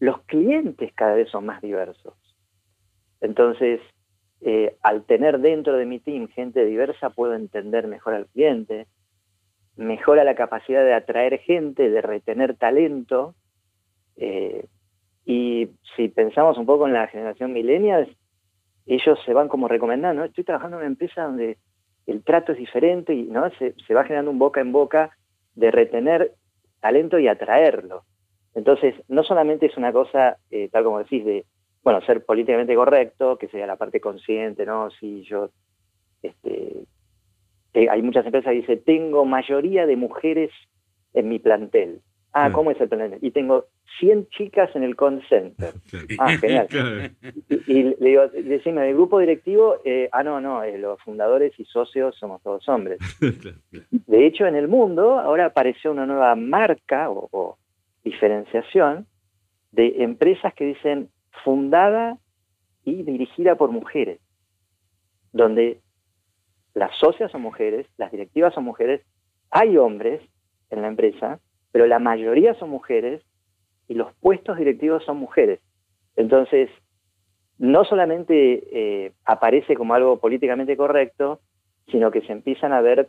[0.00, 2.14] Los clientes cada vez son más diversos.
[3.20, 3.80] Entonces,
[4.82, 8.86] al tener dentro de mi team gente diversa, puedo entender mejor al cliente,
[9.78, 13.34] mejora la capacidad de atraer gente, de retener talento.
[14.16, 14.66] Eh,
[15.24, 18.08] y si pensamos un poco en la generación millennials,
[18.86, 21.58] ellos se van como recomendando, estoy trabajando en una empresa donde
[22.08, 23.50] el trato es diferente y ¿no?
[23.50, 25.16] se, va generando un boca en boca
[25.54, 26.32] de retener
[26.80, 28.04] talento y atraerlo.
[28.54, 31.44] Entonces, no solamente es una cosa, eh, tal como decís, de,
[31.84, 34.90] bueno, ser políticamente correcto, que sea la parte consciente, ¿no?
[34.90, 35.50] Si yo
[36.22, 36.84] este,
[37.74, 40.50] hay muchas empresas que dicen, tengo mayoría de mujeres
[41.14, 42.00] en mi plantel.
[42.44, 43.18] Ah, ¿cómo es el plantel?
[43.22, 43.66] Y tengo
[43.98, 45.74] 100 chicas en el call center.
[46.18, 46.68] Ah, genial.
[47.66, 49.76] Y, le digo, decime, ¿el grupo directivo?
[49.84, 52.98] Eh, ah, no, no, eh, los fundadores y socios somos todos hombres.
[54.06, 57.58] De hecho, en el mundo ahora apareció una nueva marca o, o
[58.04, 59.06] diferenciación
[59.72, 61.10] de empresas que dicen
[61.44, 62.18] fundada
[62.84, 64.20] y dirigida por mujeres,
[65.32, 65.80] donde
[66.74, 69.02] las socias son mujeres, las directivas son mujeres,
[69.50, 70.22] hay hombres
[70.70, 71.40] en la empresa,
[71.72, 73.22] pero la mayoría son mujeres
[73.88, 75.60] y los puestos directivos son mujeres.
[76.16, 76.70] Entonces,
[77.58, 81.40] no solamente eh, aparece como algo políticamente correcto,
[81.90, 83.08] sino que se empiezan a ver,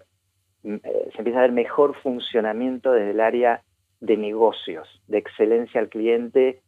[0.63, 3.63] mm, eh, se empieza a ver mejor funcionamiento desde el área
[3.99, 6.61] de negocios, de excelencia al cliente,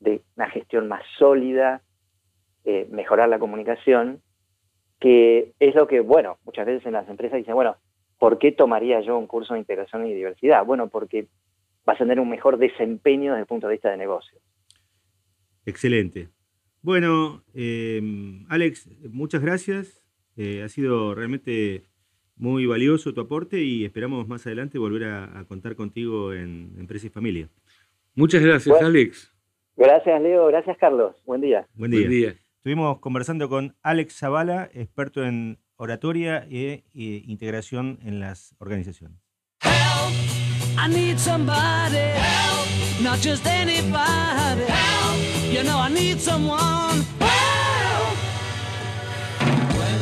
[0.00, 1.82] de una gestión más sólida,
[2.64, 4.22] eh, mejorar la comunicación
[5.00, 7.76] que es lo que, bueno, muchas veces en las empresas dicen, bueno,
[8.18, 10.64] ¿por qué tomaría yo un curso de integración y diversidad?
[10.64, 11.26] Bueno, porque
[11.84, 14.38] vas a tener un mejor desempeño desde el punto de vista de negocio.
[15.64, 16.28] Excelente.
[16.82, 18.00] Bueno, eh,
[18.48, 20.04] Alex, muchas gracias.
[20.36, 21.84] Eh, ha sido realmente
[22.36, 27.10] muy valioso tu aporte y esperamos más adelante volver a, contar contigo en Empresa y
[27.10, 27.48] Familia.
[28.14, 29.34] Muchas gracias, Alex.
[29.76, 30.46] Gracias, Leo.
[30.46, 31.16] Gracias, Carlos.
[31.24, 31.66] Buen día.
[31.74, 32.34] Buen día.
[32.56, 39.18] Estuvimos conversando con Alex Zavala, experto en oratoria e, e integración en las organizaciones.
[39.62, 40.12] Help,
[40.76, 41.96] I need somebody.
[41.96, 42.68] Help,
[43.00, 44.64] not just anybody.
[44.66, 47.04] Help, you know I need someone.
[47.20, 48.18] Help.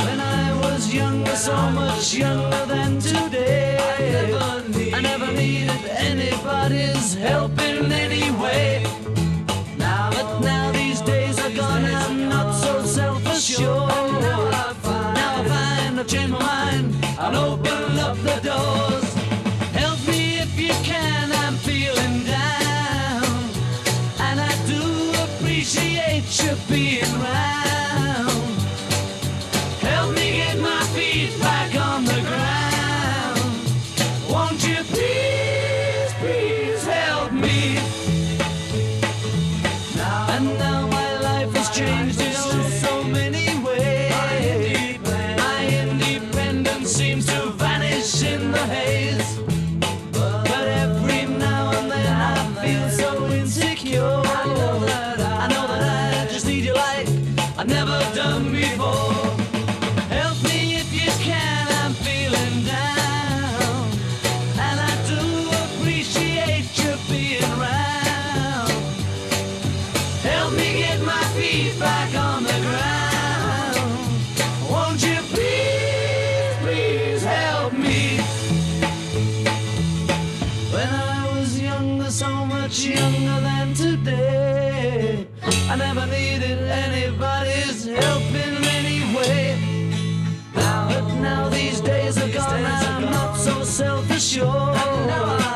[0.05, 3.79] When I was younger, so much younger than today.
[3.79, 8.36] I never, need, I never needed anybody's help in any way.
[16.07, 16.95] Changed my mind.
[17.19, 19.15] I'll open up the doors.
[19.73, 23.25] Help me if you can, I'm feeling down.
[24.21, 24.83] And I do
[25.25, 27.66] appreciate you being around.
[94.37, 95.56] sure.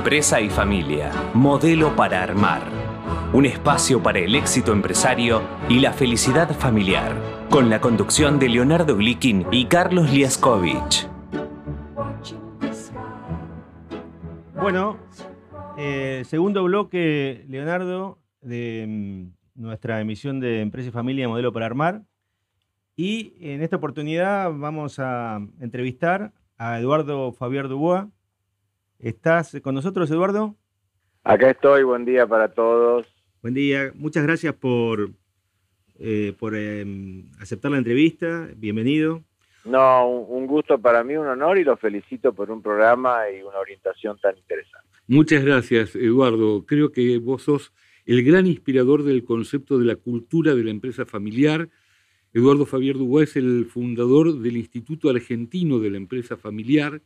[0.00, 2.62] Empresa y familia, modelo para armar.
[3.34, 7.12] Un espacio para el éxito empresario y la felicidad familiar.
[7.50, 11.06] Con la conducción de Leonardo Glikin y Carlos Liaskovich.
[14.58, 14.96] Bueno,
[15.76, 22.04] eh, segundo bloque, Leonardo, de mm, nuestra emisión de Empresa y Familia Modelo para Armar.
[22.96, 28.04] Y en esta oportunidad vamos a entrevistar a Eduardo Fabián Dubois.
[29.02, 30.56] ¿Estás con nosotros, Eduardo?
[31.24, 33.06] Acá estoy, buen día para todos.
[33.40, 35.12] Buen día, muchas gracias por,
[35.98, 36.84] eh, por eh,
[37.40, 38.50] aceptar la entrevista.
[38.56, 39.24] Bienvenido.
[39.64, 43.58] No, un, gusto para mí, un honor y lo felicito por un programa y una
[43.58, 44.86] orientación tan interesante.
[45.06, 46.66] Muchas gracias, Eduardo.
[46.66, 47.72] Creo que vos sos
[48.04, 51.70] el gran inspirador del concepto de la cultura de la empresa familiar.
[52.34, 57.00] Eduardo Fabián Dubois es el fundador del Instituto Argentino de la Empresa Familiar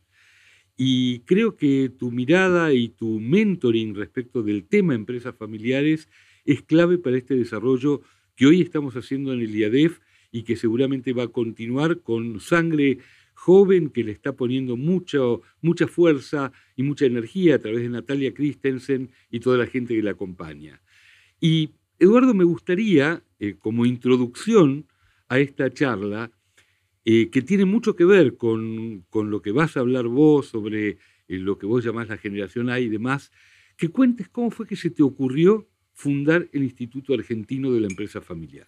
[0.77, 6.09] y creo que tu mirada y tu mentoring respecto del tema empresas familiares
[6.45, 8.03] es clave para este desarrollo
[8.35, 10.01] que hoy estamos haciendo en el IADEF
[10.33, 12.99] y que seguramente va a continuar con sangre
[13.35, 18.35] joven que le está poniendo mucho, mucha fuerza y mucha energía a través de Natalia
[18.35, 20.81] Christensen y toda la gente que la acompaña.
[21.41, 24.87] Y Eduardo, me gustaría, eh, como introducción
[25.29, 26.31] a esta charla,
[27.07, 30.97] eh, que tiene mucho que ver con, lo que vas a hablar vos sobre eh,
[31.29, 33.31] lo que vos llamás la generación A y demás,
[33.77, 38.21] que cuentes cómo fue que se te ocurrió fundar el Instituto Argentino de la Empresa
[38.21, 38.67] Familiar.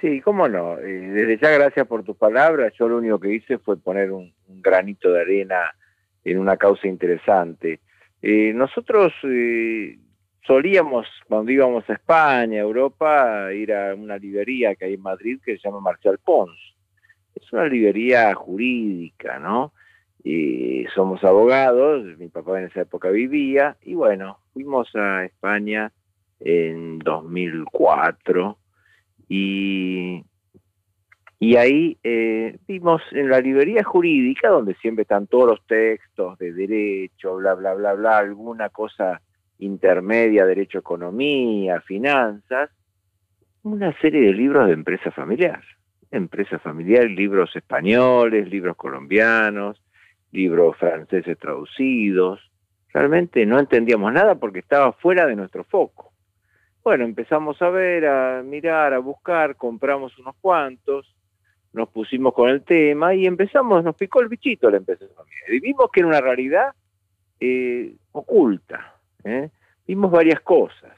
[0.00, 0.78] Sí, cómo no.
[0.78, 2.72] Eh, desde ya gracias por tus palabras.
[2.78, 5.74] Yo lo único que hice fue poner un, un granito de arena
[6.24, 7.80] en una causa interesante.
[8.22, 9.12] Nosotros
[10.46, 15.56] solíamos, cuando íbamos a España, Europa, ir a una librería que hay en Madrid que
[15.56, 16.65] se llama Marcial Pons.
[17.36, 19.72] Es una librería jurídica, ¿no?
[20.24, 25.92] Y somos abogados, mi papá en esa época vivía, y bueno, fuimos a España
[26.40, 28.58] en 2004
[29.28, 30.24] y,
[31.38, 36.52] y ahí eh, vimos en la librería jurídica, donde siempre están todos los textos de
[36.52, 39.20] derecho, bla, bla, bla, bla, alguna cosa
[39.58, 42.70] intermedia, derecho, economía, finanzas,
[43.62, 45.62] una serie de libros de empresa familiar.
[46.16, 49.80] Empresa familiar, libros españoles, libros colombianos,
[50.32, 52.40] libros franceses traducidos,
[52.96, 56.14] Realmente no entendíamos nada porque estaba fuera de nuestro foco.
[56.82, 61.14] Bueno, empezamos a ver, a mirar, a buscar, compramos unos cuantos,
[61.74, 65.52] nos pusimos con el tema y empezamos, nos picó el bichito la empresa familiar.
[65.52, 66.72] Y vimos que era una realidad
[67.38, 68.94] eh, oculta.
[69.24, 69.50] ¿eh?
[69.86, 70.96] Vimos varias cosas.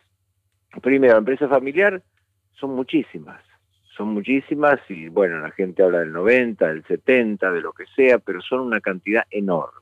[0.81, 2.01] Primero, empresa familiar
[2.53, 3.43] son muchísimas,
[3.99, 8.19] son muchísimas y bueno, la gente habla del 90, del 70, de lo que sea,
[8.19, 9.81] pero son una cantidad enorme.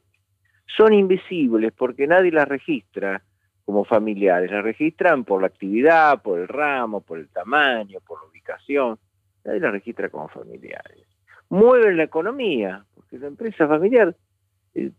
[0.74, 3.22] Son invisibles porque nadie las registra
[3.66, 8.28] como familiares, las registran por la actividad, por el ramo, por el tamaño, por la
[8.28, 8.98] ubicación,
[9.44, 11.06] nadie las registra como familiares.
[11.50, 14.16] Mueven la economía, porque la empresa familiar,
[14.74, 14.94] el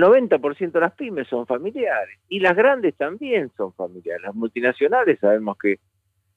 [0.00, 4.22] 90% de las pymes son familiares y las grandes también son familiares.
[4.22, 5.78] Las multinacionales sabemos que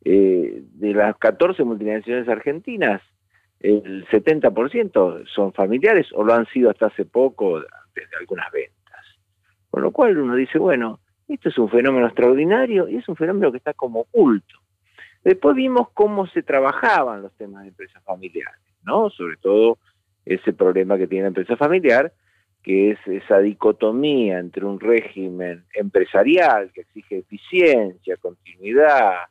[0.05, 3.01] eh, de las 14 multinacionales argentinas,
[3.59, 7.59] el 70% son familiares o lo han sido hasta hace poco
[7.95, 9.01] desde algunas ventas.
[9.71, 13.51] Con lo cual uno dice, bueno, esto es un fenómeno extraordinario y es un fenómeno
[13.51, 14.59] que está como oculto.
[15.23, 19.09] Después vimos cómo se trabajaban los temas de empresas familiares, ¿no?
[19.09, 19.79] Sobre todo
[20.23, 22.13] ese problema que tiene la empresa familiar,
[22.61, 29.25] que es esa dicotomía entre un régimen empresarial que exige eficiencia, continuidad,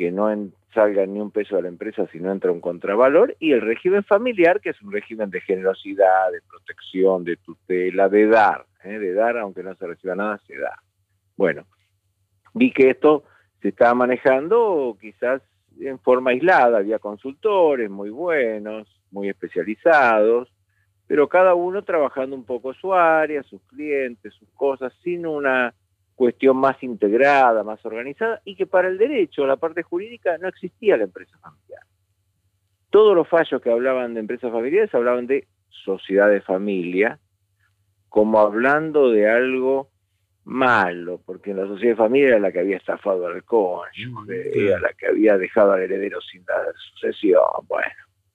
[0.00, 0.34] que no
[0.72, 4.02] salga ni un peso de la empresa si no entra un contravalor, y el régimen
[4.02, 8.98] familiar, que es un régimen de generosidad, de protección, de tutela, de dar, ¿eh?
[8.98, 10.74] de dar, aunque no se reciba nada, se da.
[11.36, 11.66] Bueno,
[12.54, 13.24] vi que esto
[13.60, 15.42] se estaba manejando quizás
[15.78, 20.50] en forma aislada, había consultores muy buenos, muy especializados,
[21.06, 25.74] pero cada uno trabajando un poco su área, sus clientes, sus cosas, sin una
[26.20, 30.98] cuestión más integrada, más organizada, y que para el derecho, la parte jurídica, no existía
[30.98, 31.80] la empresa familiar.
[32.90, 37.18] Todos los fallos que hablaban de empresas familiares hablaban de sociedad de familia,
[38.10, 39.88] como hablando de algo
[40.44, 44.78] malo, porque en la sociedad de familia era la que había estafado al cónyuge, era
[44.78, 47.40] la que había dejado al heredero sin dar sucesión.
[47.66, 47.94] Bueno,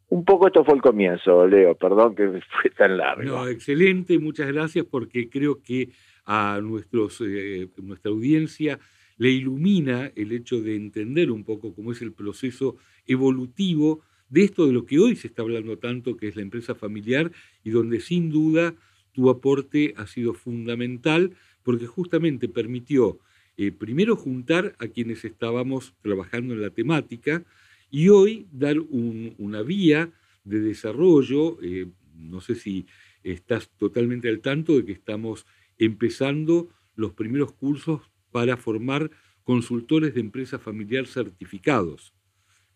[0.09, 3.21] un poco esto fue el comienzo, Leo, perdón que fue tan largo.
[3.21, 5.89] No, excelente, muchas gracias porque creo que
[6.25, 8.79] a eh, nuestra audiencia
[9.17, 14.65] le ilumina el hecho de entender un poco cómo es el proceso evolutivo de esto
[14.65, 17.31] de lo que hoy se está hablando tanto, que es la empresa familiar,
[17.63, 18.75] y donde sin duda
[19.13, 21.31] tu aporte ha sido fundamental,
[21.63, 23.19] porque justamente permitió
[23.57, 27.45] eh, primero juntar a quienes estábamos trabajando en la temática
[27.89, 30.11] y hoy dar una vía
[30.43, 32.85] de desarrollo, eh, no sé si
[33.23, 35.45] estás totalmente al tanto de que estamos
[35.77, 39.09] empezando los primeros cursos para formar
[39.43, 42.13] consultores de empresa familiar certificados,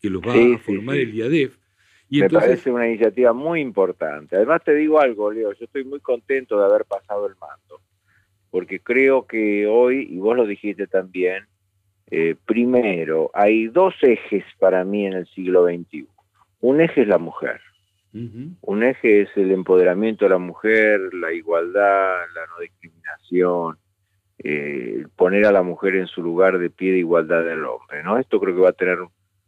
[0.02, 1.58] que los va a formar el IADEF.
[2.10, 4.36] Y Me parece una iniciativa muy importante.
[4.36, 7.82] Además te digo algo, Leo, yo estoy muy contento de haber pasado el mando,
[8.50, 11.46] porque creo que hoy, y vos lo dijiste también,
[12.12, 16.08] eh, primero, hay dos ejes para mí en el siglo XXI.
[16.62, 17.62] Un eje es la mujer,
[18.14, 23.78] un eje es el empoderamiento de la mujer, la igualdad, la no discriminación,
[24.40, 28.04] eh, poner a la mujer en su lugar de pie de igualdad del hombre.
[28.04, 28.18] ¿no?
[28.18, 28.98] Esto creo que va a tener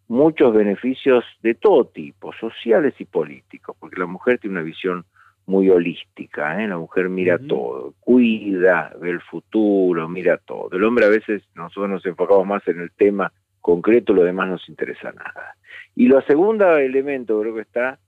[0.08, 5.06] muchos beneficios de todo tipo, sociales y políticos, porque la mujer tiene una visión
[5.46, 6.68] muy holística, ¿eh?
[6.68, 10.70] la mujer mira todo, cuida, ve el futuro, mira todo.
[10.72, 14.54] El hombre a veces nosotros nos enfocamos más en el tema concreto, lo demás no
[14.54, 15.56] nos interesa nada.
[15.96, 18.00] Y lo segundo elemento creo que está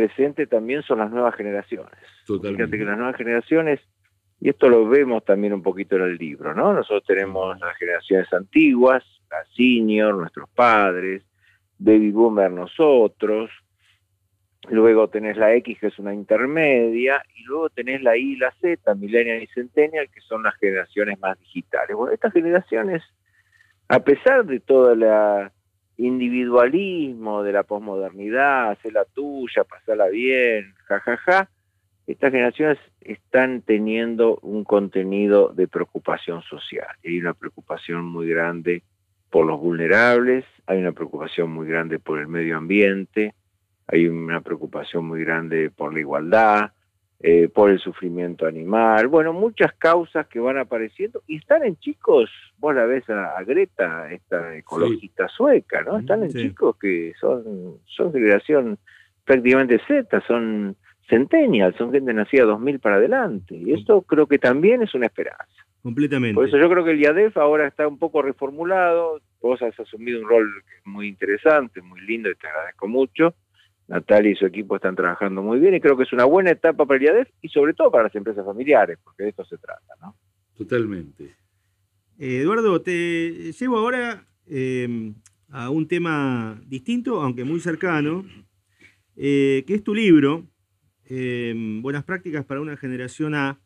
[0.00, 1.92] presente también son las nuevas generaciones.
[2.26, 3.80] Fíjate que las nuevas generaciones,
[4.40, 6.72] y esto lo vemos también un poquito en el libro, ¿no?
[6.72, 11.22] Nosotros tenemos las generaciones antiguas, las senior, nuestros padres,
[11.78, 13.50] baby boomer nosotros,
[14.70, 18.52] luego tenés la X que es una intermedia, y luego tenés la Y y la
[18.52, 21.94] Z, millennial y centennial, que son las generaciones más digitales.
[21.94, 23.02] Bueno, estas generaciones,
[23.88, 25.52] a pesar de toda la
[26.00, 31.50] individualismo de la posmodernidad, la tuya, pasala bien, jajaja, ja, ja,
[32.06, 36.88] estas generaciones están teniendo un contenido de preocupación social.
[37.04, 38.82] Hay una preocupación muy grande
[39.30, 43.34] por los vulnerables, hay una preocupación muy grande por el medio ambiente,
[43.86, 46.72] hay una preocupación muy grande por la igualdad,
[47.22, 51.22] eh, por el sufrimiento animal, bueno, muchas causas que van apareciendo.
[51.26, 55.98] Y están en chicos, vos la ves a, Greta, esta ecologista sueca, ¿no?
[55.98, 58.78] Están en chicos que son, son generación
[59.24, 60.76] prácticamente Z, son
[61.10, 65.66] centennials, son gente nacida 2000 para adelante, y esto creo que también es una esperanza.
[65.82, 66.34] Completamente.
[66.34, 70.20] Por eso yo creo que el IADEF ahora está un poco reformulado, vos has asumido
[70.20, 73.34] un rol muy interesante, muy lindo y te agradezco mucho,
[73.90, 76.86] Natalia y su equipo están trabajando muy bien y creo que es una buena etapa
[76.86, 79.94] para el IADEF y sobre todo para las empresas familiares, porque de esto se trata,
[80.00, 80.16] ¿no?
[80.56, 81.34] Totalmente.
[82.16, 85.12] Eduardo, te llevo ahora eh,
[85.48, 88.24] a un tema distinto, aunque muy cercano,
[89.16, 90.46] eh, que es tu libro,
[91.08, 93.58] eh, Buenas prácticas para una generación A,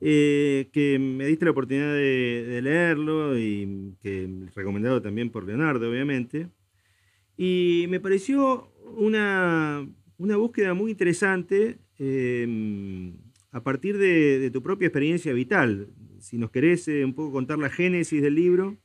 [0.00, 6.48] que me diste la oportunidad de, leerlo y que recomendado también por Leonardo, obviamente.
[7.36, 9.86] Y me pareció una,
[10.18, 11.78] búsqueda muy interesante
[13.52, 17.70] a partir de, tu propia experiencia vital, si nos querés eh, un poco contar la
[17.70, 18.76] génesis del libro.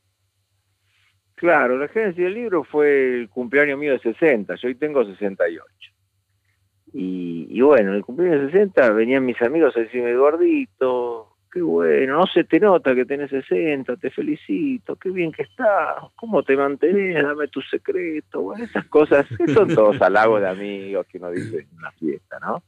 [1.34, 5.64] Claro, la génesis del libro fue el cumpleaños mío de 60, yo hoy tengo 68.
[6.92, 12.18] Y, y bueno, el cumpleaños de 60 venían mis amigos a decirme, Eduardito, qué bueno,
[12.18, 16.56] no se te nota que tenés 60, te felicito, qué bien que estás, cómo te
[16.56, 21.30] mantenés, dame tu secreto, bueno, esas cosas, que son todos halagos de amigos que uno
[21.30, 22.62] dice en una fiesta, ¿no?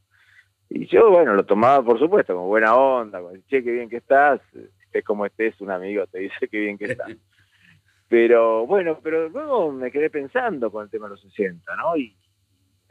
[0.68, 3.98] Y yo, bueno, lo tomaba, por supuesto, como buena onda, como, che, qué bien que
[3.98, 4.40] estás,
[4.92, 7.08] es como estés, un amigo te dice qué bien que estás.
[8.08, 11.96] Pero bueno, pero luego me quedé pensando con el tema de los 60, ¿no?
[11.96, 12.14] Y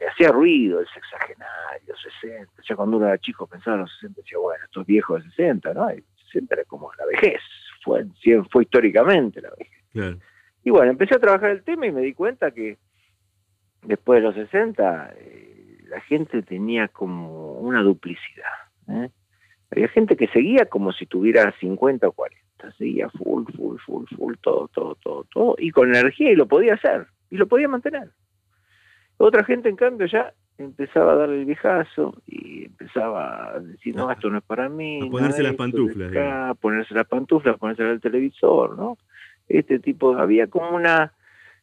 [0.08, 2.62] hacía ruido el sexagenario, 60.
[2.68, 5.74] Ya cuando uno era chico pensaba en los 60, decía, bueno, estos viejos de 60,
[5.74, 5.90] ¿no?
[5.92, 7.40] Y 60 era como la vejez,
[7.84, 8.06] fue,
[8.50, 10.18] fue históricamente la vejez.
[10.64, 12.78] Y bueno, empecé a trabajar el tema y me di cuenta que
[13.82, 15.14] después de los 60,
[15.88, 18.46] la gente tenía como una duplicidad.
[18.88, 19.10] ¿eh?
[19.70, 24.34] Había gente que seguía como si tuviera 50 o 40, seguía full, full, full, full,
[24.40, 28.10] todo, todo, todo, todo, y con energía y lo podía hacer, y lo podía mantener.
[29.24, 34.10] Otra gente, en cambio, ya empezaba a darle el viejazo y empezaba a decir, no,
[34.10, 34.98] esto no es para mí.
[35.00, 36.12] A ponerse las pantuflas.
[36.16, 38.98] A ponerse las pantuflas, ponerse el televisor, ¿no?
[39.48, 41.12] Este tipo, había como una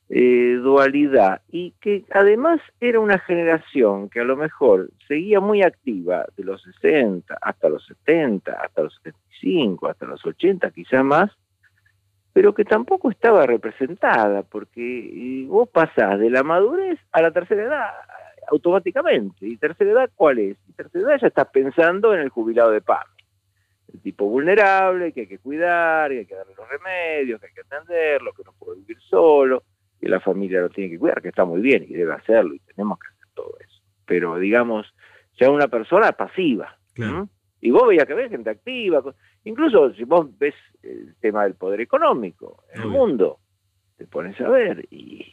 [0.08, 6.28] eh, dualidad y que además era una generación que a lo mejor seguía muy activa
[6.38, 11.30] de los 60 hasta los 70, hasta los 75, hasta los 80 quizá más,
[12.40, 17.90] pero que tampoco estaba representada porque vos pasás de la madurez a la tercera edad
[18.48, 19.46] automáticamente.
[19.46, 20.58] ¿Y tercera edad cuál es?
[20.70, 23.06] Y tercera edad ya estás pensando en el jubilado de paz
[23.94, 27.54] el tipo vulnerable, que hay que cuidar, que hay que darle los remedios, que hay
[27.54, 29.64] que atenderlo, que no puede vivir solo
[30.00, 32.60] que la familia lo tiene que cuidar, que está muy bien y debe hacerlo y
[32.60, 33.82] tenemos que hacer todo eso.
[34.06, 34.88] Pero digamos,
[35.38, 36.78] sea una persona pasiva.
[37.62, 39.04] Y vos veías que ves gente activa,
[39.44, 43.40] incluso si vos ves el tema del poder económico en el mundo,
[43.98, 45.26] te pones a ver y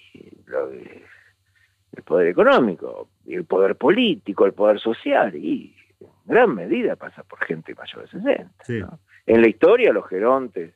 [1.93, 7.23] el poder económico y el poder político, el poder social y en gran medida pasa
[7.23, 8.99] por gente mayor de 60.
[9.27, 10.75] En la historia los gerontes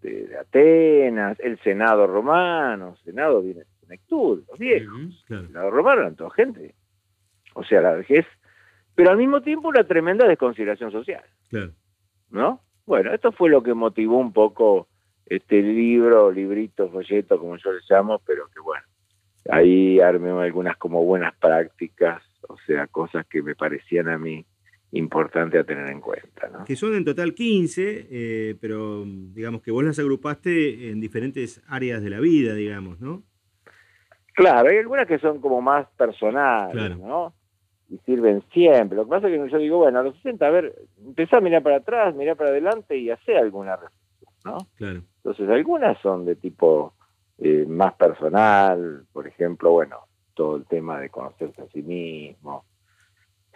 [0.00, 6.30] de, Atenas, el Senado romano, Senado viene de los viejos, el Senado romano eran toda
[6.30, 6.74] gente.
[7.54, 8.24] O sea, la vejez,
[9.00, 11.24] pero al mismo tiempo una tremenda desconsideración social.
[12.28, 12.60] ¿No?
[12.84, 14.88] Bueno, esto fue lo que motivó un poco
[15.24, 18.84] este libro, librito, folleto, como yo le llamo, pero que bueno,
[19.48, 24.44] ahí armé algunas como buenas prácticas, o sea, cosas que me parecían a mí
[24.92, 26.50] importante a tener en cuenta.
[26.52, 26.66] ¿no?
[26.66, 32.02] Que son en total 15, eh, pero digamos que vos las agrupaste en diferentes áreas
[32.02, 33.22] de la vida, digamos, ¿no?
[34.34, 37.32] Claro, hay algunas que son como más personales, ¿no?
[37.90, 38.96] Y sirven siempre.
[38.96, 40.74] Lo que pasa es que yo digo, bueno, a los 60, a ver,
[41.04, 44.58] empezá a mirar para atrás, mirar para adelante y hacer alguna reflexión, ¿no?
[44.76, 45.02] Claro.
[45.16, 46.94] Entonces, algunas son de tipo
[47.38, 49.96] eh, más personal, por ejemplo, bueno,
[50.34, 52.64] todo el tema de conocerse a sí mismo,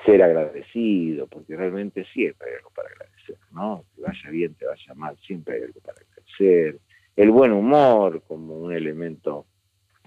[0.05, 3.85] ser agradecido, porque realmente siempre hay algo para agradecer, ¿no?
[3.95, 6.80] Te vaya bien, te vaya mal, siempre hay algo para agradecer.
[7.16, 9.47] El buen humor como un elemento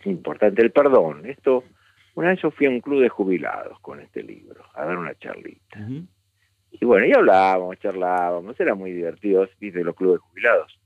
[0.05, 1.25] importante, el perdón.
[1.25, 1.63] Esto,
[2.17, 5.13] una vez yo fui a un club de jubilados con este libro, a dar una
[5.19, 5.87] charlita.
[6.71, 10.79] Y bueno, y hablábamos, charlábamos, era muy divertido, viste, los clubes de jubilados.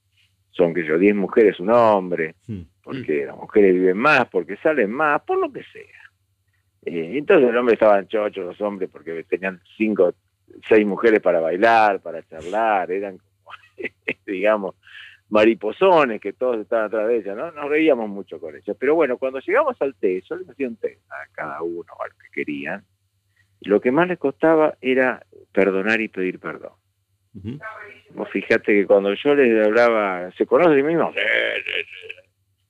[0.49, 2.35] Son que yo, 10 mujeres, un hombre,
[2.83, 6.01] porque las mujeres viven más, porque salen más, por lo que sea.
[6.83, 10.13] Eh, entonces el hombre estaban chochos los hombres porque tenían cinco,
[10.67, 13.51] seis mujeres para bailar, para charlar, eran como,
[14.25, 14.75] digamos,
[15.31, 17.51] mariposones que todos estaban atrás de ella, ¿no?
[17.51, 18.75] Nos reíamos mucho con ellos.
[18.77, 22.07] Pero bueno, cuando llegamos al té, yo les hacía un té a cada uno, a
[22.07, 22.83] lo que querían,
[23.61, 26.73] y lo que más les costaba era perdonar y pedir perdón.
[28.13, 31.13] Vos fijate que cuando yo les hablaba, ¿se conoce a sí mismo?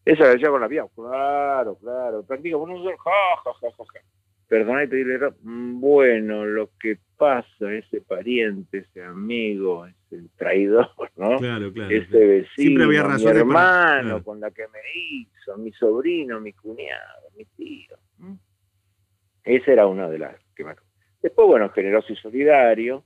[0.06, 2.24] Esa la decía con la vía, claro, claro.
[2.24, 3.12] Practica con un ja,
[3.44, 4.02] ja, ja, ja,
[4.52, 4.84] ja.
[4.84, 11.38] y pedirle mm, Bueno, lo que pasa, ese pariente, ese amigo, ese traidor, ¿no?
[11.38, 11.96] Claro, claro.
[11.96, 17.98] Ese vecino, mi hermano con la que me hizo, mi sobrino, mi cuñado, mi tío.
[19.44, 20.78] Esa era una de las que más.
[21.22, 23.04] Después, bueno, generoso y solidario.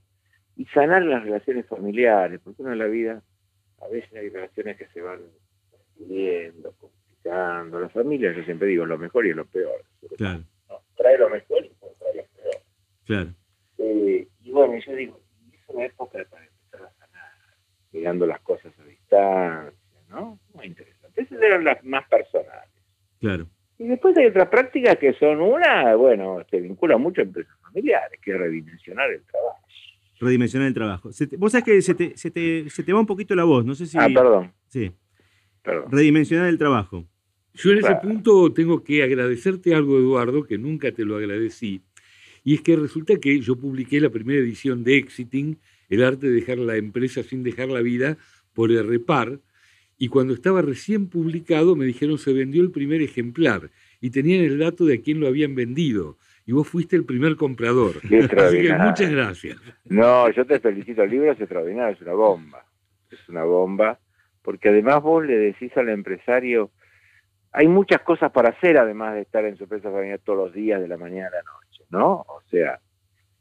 [0.57, 3.21] y sanar las relaciones familiares, porque uno en la vida
[3.81, 5.19] a veces hay relaciones que se van
[5.99, 7.79] viendo, complicando.
[7.79, 9.83] La familia, yo siempre digo, lo mejor y lo peor.
[10.17, 10.43] Claro.
[10.95, 12.61] Trae lo mejor y trae lo peor.
[13.05, 13.29] Claro.
[13.77, 15.21] Eh, y bueno, yo digo,
[15.53, 17.31] es una época para empezar a sanar,
[17.91, 20.39] mirando las cosas a distancia, ¿no?
[20.53, 21.21] Muy interesante.
[21.21, 22.69] Esas eran las más personales.
[23.19, 23.47] Claro.
[23.77, 28.19] Y después hay otras prácticas que son una, bueno, se vincula mucho a empresas familiares,
[28.21, 29.59] que es redimensionar el trabajo.
[30.19, 31.09] Redimensionar el trabajo.
[31.37, 33.75] vos sabés que se te, se, te, se te, va un poquito la voz, no
[33.75, 33.97] sé si...
[33.97, 34.53] Ah, perdón.
[34.69, 34.93] Sí.
[35.61, 35.91] Perdón.
[35.91, 37.05] Redimensionar el trabajo.
[37.55, 41.81] Yo en ese punto tengo que agradecerte algo, Eduardo, que nunca te lo agradecí.
[42.43, 45.57] Y es que resulta que yo publiqué la primera edición de Exiting,
[45.89, 48.17] El arte de dejar la empresa sin dejar la vida,
[48.53, 49.39] por el repar,
[49.97, 53.69] y cuando estaba recién publicado me dijeron se vendió el primer ejemplar
[54.01, 56.17] y tenían el dato de a quién lo habían vendido.
[56.45, 57.95] Y vos fuiste el primer comprador.
[58.03, 59.57] Así que muchas gracias.
[59.85, 61.01] No, yo te felicito.
[61.01, 62.65] El libro es extraordinario, es una bomba.
[63.09, 63.99] Es una bomba.
[64.43, 66.69] Porque además vos le decís al empresario,
[67.55, 70.81] hay muchas cosas para hacer además de estar en su empresa familiar todos los días,
[70.81, 72.25] de la mañana a la noche, ¿no?
[72.27, 72.79] O sea,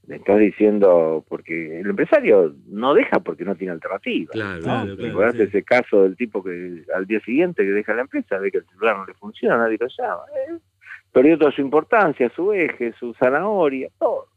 [0.06, 4.30] le estás diciendo, porque el empresario no deja porque no tiene alternativa.
[4.30, 4.96] Claro, ¿no?
[4.96, 8.58] claro, ese caso del tipo que al día siguiente que deja la empresa, ve que
[8.58, 10.22] el celular no le funciona, nadie lo llama.
[10.48, 10.58] ¿eh?
[11.12, 14.28] Perdió toda su importancia, su eje, su zanahoria, todo.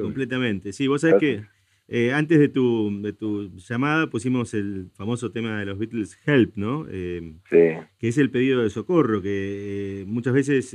[0.00, 0.72] Completamente.
[0.72, 1.44] Sí, vos sabés que
[1.88, 6.56] eh, antes de tu, de tu llamada pusimos el famoso tema de los Beatles Help,
[6.56, 6.86] ¿no?
[6.90, 7.72] Eh, sí.
[7.98, 10.74] Que es el pedido de socorro, que muchas veces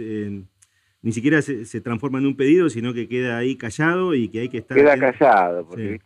[1.02, 4.50] ni siquiera se, transforma en un pedido, sino que queda ahí callado y que hay
[4.50, 4.78] que estar...
[4.78, 6.00] Queda callado, porque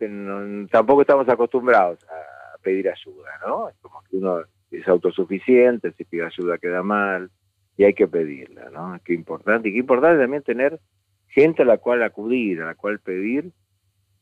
[0.72, 3.70] tampoco estamos acostumbrados a pedir ayuda, ¿no?
[3.70, 4.41] Es como que uno
[4.72, 7.30] es autosuficiente, si pide ayuda queda mal,
[7.76, 8.99] y hay que pedirla, ¿no?
[9.04, 10.80] Qué importante, y qué importante también tener
[11.28, 13.51] gente a la cual acudir, a la cual pedir,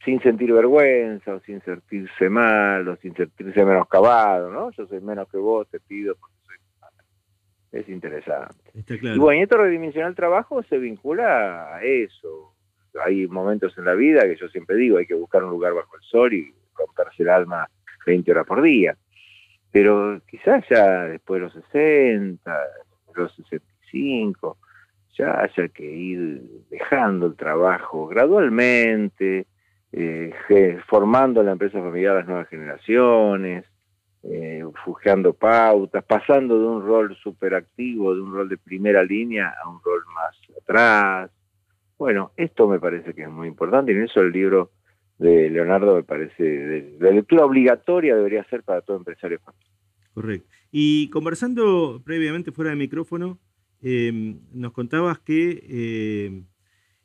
[0.03, 4.71] sin sentir vergüenza, o sin sentirse mal, o sin sentirse menoscabado, ¿no?
[4.71, 6.17] Yo soy menos que vos, te pido
[7.71, 8.71] es interesante.
[9.01, 12.53] Y bueno, y esto redimensionar el trabajo se vincula a eso.
[13.05, 15.95] Hay momentos en la vida que yo siempre digo, hay que buscar un lugar bajo
[15.95, 17.67] el sol y romperse el alma
[18.05, 18.97] 20 horas por día.
[19.71, 22.59] Pero quizás ya después de los 60,
[23.15, 24.57] los 65,
[25.17, 29.45] ya haya que ir dejando el trabajo gradualmente,
[29.91, 33.65] eh, formando la empresa familiar a las nuevas generaciones,
[34.23, 34.63] eh,
[35.39, 40.03] pautas, pasando de un rol superactivo, de un rol de primera línea a un rol
[40.13, 41.31] más atrás.
[41.97, 44.71] Bueno, esto me parece que es muy importante y en eso el libro
[45.17, 49.39] de Leonardo me parece de, lectura obligatoria debería ser para todo empresario
[50.13, 50.47] Correcto.
[50.71, 53.39] Y conversando previamente fuera de micrófono,
[53.81, 56.45] em, nos contabas que, em,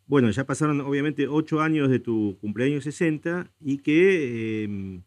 [0.07, 5.03] bueno, ya pasaron obviamente ocho años de tu cumpleaños 60 y que em,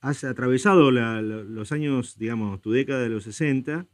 [0.00, 3.86] has atravesado los años, digamos, tu década de los 60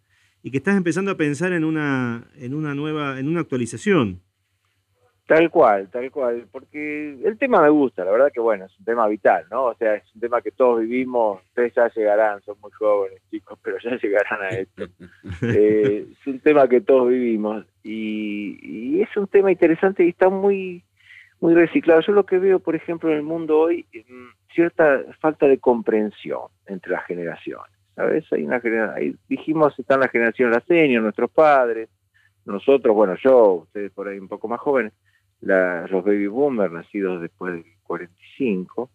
[0.42, 4.22] y que estás empezando a pensar en una, en una nueva, en una actualización.
[5.30, 8.84] Tal cual, tal cual, porque el tema me gusta, la verdad que bueno, es un
[8.84, 9.66] tema vital, ¿no?
[9.66, 13.56] O sea, es un tema que todos vivimos, ustedes ya llegarán, son muy jóvenes chicos,
[13.62, 14.86] pero ya llegarán a esto.
[15.42, 20.28] Eh, es un tema que todos vivimos y, y, es un tema interesante y está
[20.28, 20.82] muy,
[21.38, 22.00] muy reciclado.
[22.00, 23.86] Yo lo que veo, por ejemplo, en el mundo hoy,
[24.52, 27.70] cierta falta de comprensión entre las generaciones.
[27.94, 28.24] ¿Sabes?
[28.32, 28.60] Hay una
[28.96, 31.88] ahí dijimos, están las generaciones la senior, nuestros padres,
[32.44, 34.92] nosotros, bueno, yo, ustedes por ahí un poco más jóvenes,
[35.40, 38.90] los baby boomers nacidos después del 45,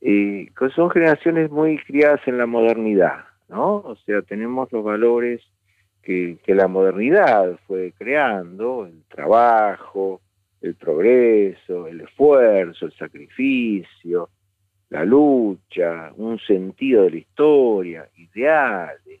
[0.00, 3.76] y que son generaciones muy criadas en la modernidad, ¿no?
[3.76, 5.42] O sea, tenemos los valores
[6.02, 10.20] que, que la modernidad fue creando, el trabajo,
[10.60, 14.30] el progreso, el esfuerzo, el sacrificio,
[14.90, 19.20] la lucha, un sentido de la historia, ideales,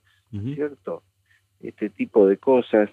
[0.54, 1.02] ¿cierto?
[1.60, 2.90] Este tipo de cosas,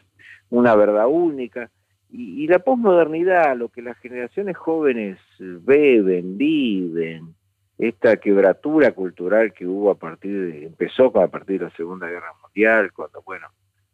[0.49, 1.70] una verdad única.
[2.18, 7.36] Y, la posmodernidad, lo que las generaciones jóvenes beben, viven,
[7.78, 12.32] esta quebratura cultural que hubo a partir de, empezó a partir de la Segunda Guerra
[12.41, 13.47] Mundial, cuando, bueno,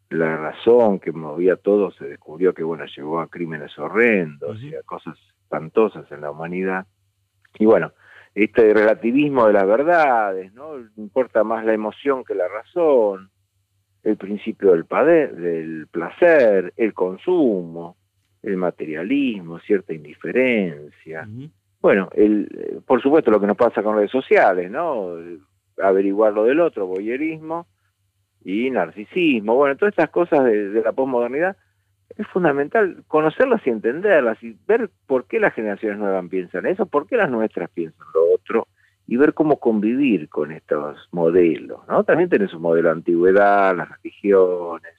[0.09, 4.84] la razón que movía todo se descubrió que, bueno, llegó a crímenes horrendos y a
[4.84, 6.86] cosas espantosas en la humanidad.
[7.57, 7.91] Y bueno,
[8.36, 10.78] este relativismo de las verdades, ¿no?
[10.97, 13.32] Importa más la emoción que la razón,
[14.03, 14.86] el principio del,
[15.36, 17.97] del placer, el consumo,
[18.43, 21.27] el materialismo, cierta indiferencia.
[21.81, 25.15] Bueno, el, por supuesto lo que nos pasa con redes sociales, ¿no?
[25.81, 27.67] Averiguar lo del otro, boyerismo
[28.43, 29.55] y narcisismo.
[29.55, 31.55] Bueno, todas estas cosas de, de la posmodernidad
[32.17, 37.07] es fundamental conocerlas y entenderlas y ver por qué las generaciones nuevas piensan eso, por
[37.07, 38.67] qué las nuestras piensan lo otro
[39.07, 42.03] y ver cómo convivir con estos modelos, ¿no?
[42.03, 44.93] También tenés un modelo de antigüedad, las religiones,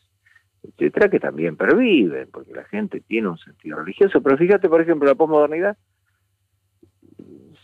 [0.62, 5.08] etcétera, que también perviven, porque la gente tiene un sentido religioso, pero fíjate, por ejemplo,
[5.08, 5.76] la posmodernidad,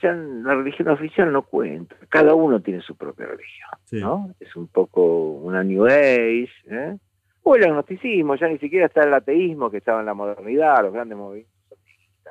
[0.03, 4.35] ya la religión oficial no cuenta, cada uno tiene su propia religión, ¿no?
[4.39, 6.97] Es un poco una New Age, ¿eh?
[7.43, 10.93] o el agnosticismo, ya ni siquiera está el ateísmo que estaba en la modernidad, los
[10.93, 11.59] grandes movimientos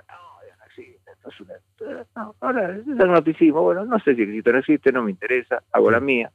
[0.07, 4.91] no, no no, ahora es el agnosticismo, bueno, no sé si existe o no existe,
[4.91, 6.32] no me interesa, hago la mía.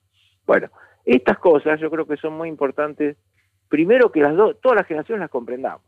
[0.47, 0.69] Bueno,
[1.05, 3.17] estas cosas yo creo que son muy importantes,
[3.73, 5.81] primero que las dos, todas las generaciones las comprendamos.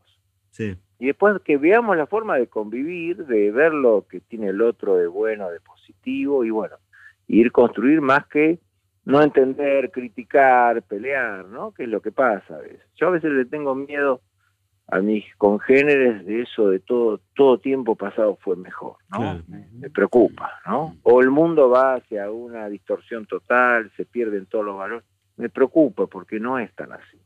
[0.52, 0.74] Sí.
[0.98, 4.96] Y después que veamos la forma de convivir, de ver lo que tiene el otro
[4.96, 6.76] de bueno, de positivo, y bueno,
[7.28, 8.58] ir construir más que
[9.04, 11.72] no entender, criticar, pelear, ¿no?
[11.72, 12.80] Que es lo que pasa a veces.
[12.94, 14.22] Yo a veces le tengo miedo
[14.88, 19.42] a mis congéneres de eso de todo todo tiempo pasado fue mejor, ¿no?
[19.46, 20.96] Me, preocupa, ¿no?
[21.02, 25.04] O el mundo va hacia una distorsión total, se pierden todos los valores.
[25.36, 27.18] Me preocupa porque no es tan así.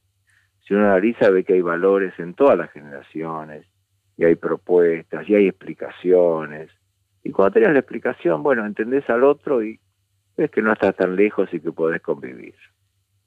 [0.68, 3.64] Si uno analiza ve que hay valores en todas las generaciones
[4.18, 6.70] y hay propuestas y hay explicaciones.
[7.24, 9.80] Y cuando tenés la explicación, bueno, entendés al otro y
[10.36, 12.54] es que no estás tan lejos y que podés convivir.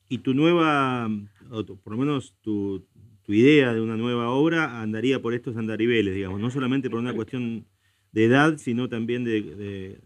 [0.08, 1.08] Y tu nueva,
[1.50, 2.86] o por lo menos tu,
[3.28, 7.66] idea de una nueva obra andaría por estos andariveles, digamos, no solamente por una cuestión
[8.12, 10.02] de edad, sino también de,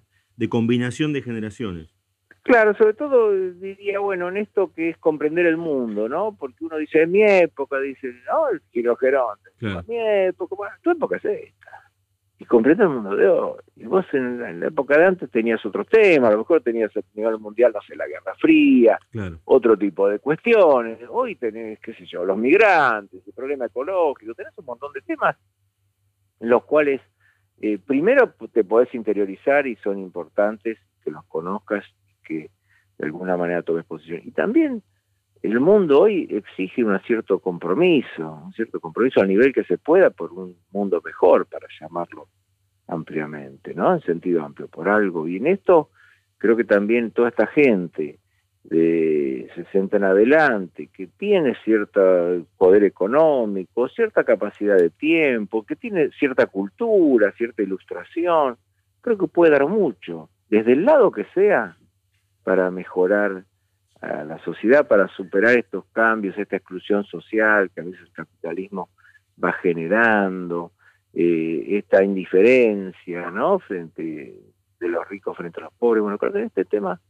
[0.47, 1.94] combinación de generaciones.
[2.45, 6.37] Claro, sobre todo diría, bueno, en esto que es comprender el mundo, ¿no?
[6.39, 9.83] Porque uno dice, en mi época, dice, no, el Girogeronte, claro.
[9.87, 11.85] mi época, bueno, tu época es esta
[12.37, 13.59] y comprende el mundo de hoy.
[13.75, 17.01] Y vos en la, época de antes tenías otros temas, a lo mejor tenías a
[17.15, 18.99] nivel mundial, no sé, la Guerra Fría,
[19.45, 20.99] otro tipo de cuestiones.
[21.09, 25.35] Hoy tenés, qué sé yo, los migrantes, el problema ecológico, tenés un montón de temas
[26.41, 27.01] en los cuales
[27.59, 31.83] eh, primero te podés interiorizar y son importantes que los conozcas
[32.25, 32.49] que
[32.97, 34.21] de alguna manera tomes posición.
[34.23, 34.81] Y también
[35.41, 40.09] el mundo hoy exige un cierto compromiso, un cierto compromiso a nivel que se pueda
[40.09, 42.27] por un mundo mejor, para llamarlo
[42.87, 43.93] ampliamente, ¿no?
[43.93, 45.27] En sentido amplio, por algo.
[45.27, 45.89] Y en esto
[46.37, 48.19] creo que también toda esta gente
[48.63, 56.09] de 60 en adelante, que tiene cierto poder económico, cierta capacidad de tiempo, que tiene
[56.17, 58.57] cierta cultura, cierta ilustración,
[59.01, 61.77] creo que puede dar mucho, desde el lado que sea,
[62.45, 63.43] para mejorar
[64.01, 68.89] a la sociedad para superar estos cambios, esta exclusión social que a veces el capitalismo
[69.43, 70.71] va generando,
[71.11, 73.57] eh, esta indiferencia, ¿no?
[73.59, 74.39] Frente
[74.79, 76.03] de los ricos frente a los pobres.
[76.03, 77.01] Bueno, creo que en este tema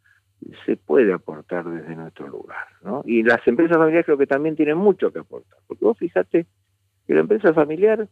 [0.65, 3.03] se puede aportar desde nuestro lugar, ¿no?
[3.05, 6.45] Y las empresas familiares creo que también tienen mucho que aportar, porque vos fíjate
[7.05, 8.07] que la empresa familiar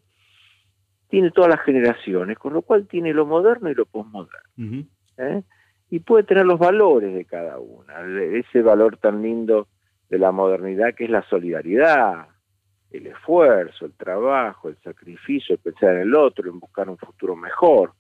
[1.08, 4.42] tiene todas las generaciones, con lo cual tiene lo moderno y lo postmoderno
[5.94, 8.02] y puede tener los valores de cada una,
[8.36, 9.68] ese valor tan lindo
[10.10, 12.30] de la modernidad que es la solidaridad,
[12.90, 17.36] el esfuerzo, el trabajo, el sacrificio, el pensar en el otro, en buscar un futuro
[17.36, 17.94] mejor,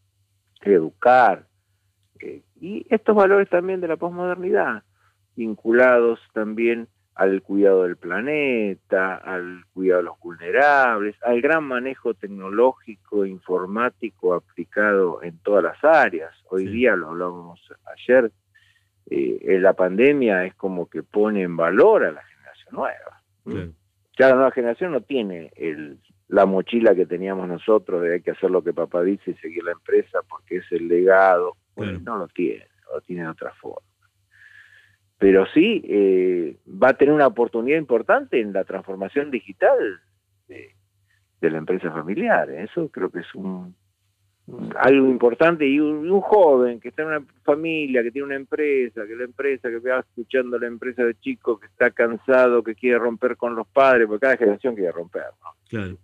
[0.61, 1.45] educar.
[2.19, 4.81] Eh, y estos valores también de la posmodernidad,
[5.35, 13.25] vinculados también al cuidado del planeta, al cuidado de los vulnerables, al gran manejo tecnológico,
[13.25, 16.33] informático aplicado en todas las áreas.
[16.49, 17.61] Hoy día, lo hablábamos
[17.95, 18.31] ayer,
[19.09, 23.71] eh, la pandemia es como que pone en valor a la generación nueva.
[24.17, 25.99] Ya la nueva generación no tiene el,
[26.29, 29.63] la mochila que teníamos nosotros de hay que hacer lo que papá dice y seguir
[29.63, 31.57] la empresa porque es el legado.
[31.75, 33.92] no lo tiene, lo tiene de otra forma
[35.17, 40.01] pero sí eh, va a tener una oportunidad importante en la transformación digital
[40.47, 40.75] de,
[41.41, 42.49] la empresa familiar.
[42.51, 43.75] Eso creo que es un,
[44.77, 49.15] algo importante y un, joven que está en una familia, que tiene una empresa, que
[49.15, 53.35] la empresa, que va escuchando la empresa de chico, que está cansado, que quiere romper
[53.35, 55.49] con los padres, porque cada generación quiere romper, ¿no?
[55.67, 55.97] Claro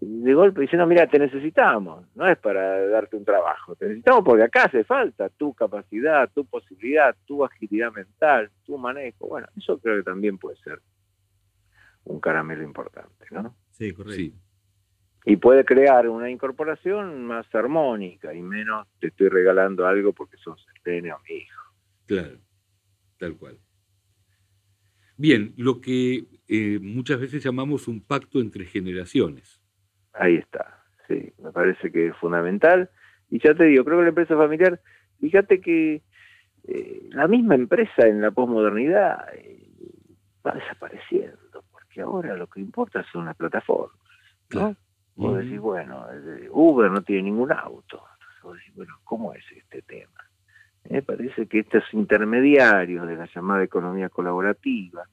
[0.00, 4.44] de golpe diciendo, mira, te necesitamos, no es para darte un trabajo, te necesitamos porque
[4.44, 9.28] acá hace falta tu capacidad, tu posibilidad, tu agilidad mental, tu manejo.
[9.28, 10.80] Bueno, eso creo que también puede ser
[12.04, 13.54] un caramelo importante, ¿no?
[13.70, 14.36] Sí, correcto.
[15.24, 20.66] Y puede crear una incorporación más armónica y menos te estoy regalando algo porque sos
[20.74, 21.62] el nene o mi hijo.
[22.06, 22.38] Claro,
[23.18, 23.58] tal cual.
[25.16, 29.61] Bien, lo que eh, muchas veces llamamos un pacto entre generaciones.
[30.14, 32.90] Ahí está, sí, me parece que es fundamental.
[33.30, 34.80] Y ya te digo, creo que la empresa familiar,
[35.20, 36.02] fíjate que
[36.64, 39.66] eh, la misma empresa en la posmodernidad eh,
[40.46, 43.96] va desapareciendo, porque ahora lo que importa son las plataformas.
[44.50, 44.76] ¿no?
[45.16, 48.04] Vos decís, bueno, eh, Uber no tiene ningún auto.
[48.14, 50.20] Entonces vos decís, bueno, ¿cómo es este tema?
[50.88, 55.04] Me parece que estos intermediarios de la llamada economía colaborativa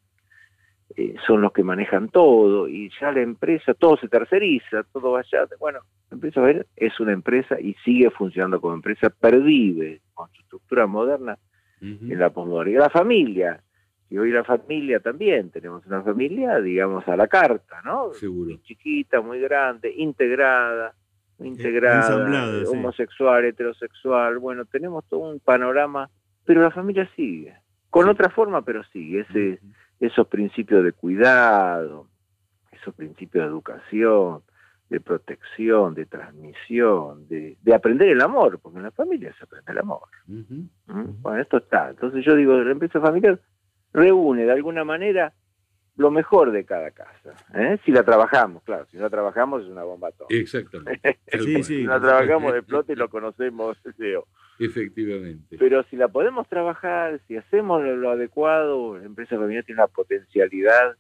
[0.96, 5.20] eh, son los que manejan todo y ya la empresa, todo se terceriza, todo va
[5.20, 5.48] allá.
[5.60, 5.80] Bueno,
[6.10, 6.42] la empresa
[6.76, 11.38] es una empresa y sigue funcionando como empresa, pervive con su estructura moderna
[11.82, 12.82] en la posmodernidad.
[12.82, 13.62] La familia,
[14.10, 18.12] y hoy la familia también, tenemos una familia, digamos, a la carta, ¿no?
[18.14, 18.50] Seguro.
[18.50, 20.94] Muy chiquita, muy grande, integrada,
[21.40, 26.10] integrada, homosexual, heterosexual, bueno, tenemos todo un panorama,
[26.44, 27.56] pero la familia sigue,
[27.90, 29.60] con otra forma, pero sigue, ese,
[30.00, 32.08] esos principios de cuidado,
[32.72, 34.42] esos principios de educación,
[34.90, 39.78] de protección, de transmisión, de, aprender el amor, porque en la familia se aprende el
[39.78, 40.08] amor.
[40.28, 41.22] ¿Mm?
[41.22, 41.92] Bueno, esto está.
[41.92, 43.40] Entonces yo digo, la empresa familiar
[43.94, 45.34] reúne de alguna manera
[46.00, 47.34] lo mejor de cada casa.
[47.54, 47.78] ¿eh?
[47.84, 50.34] Si la trabajamos, claro, si no la trabajamos es una bomba atómica.
[50.34, 51.20] Exactamente.
[51.64, 53.78] si la trabajamos de flote lo conocemos,
[54.60, 55.58] Efectivamente.
[55.60, 60.96] Pero si la podemos trabajar, si hacemos lo, adecuado, la empresa familiar tiene una potencialidad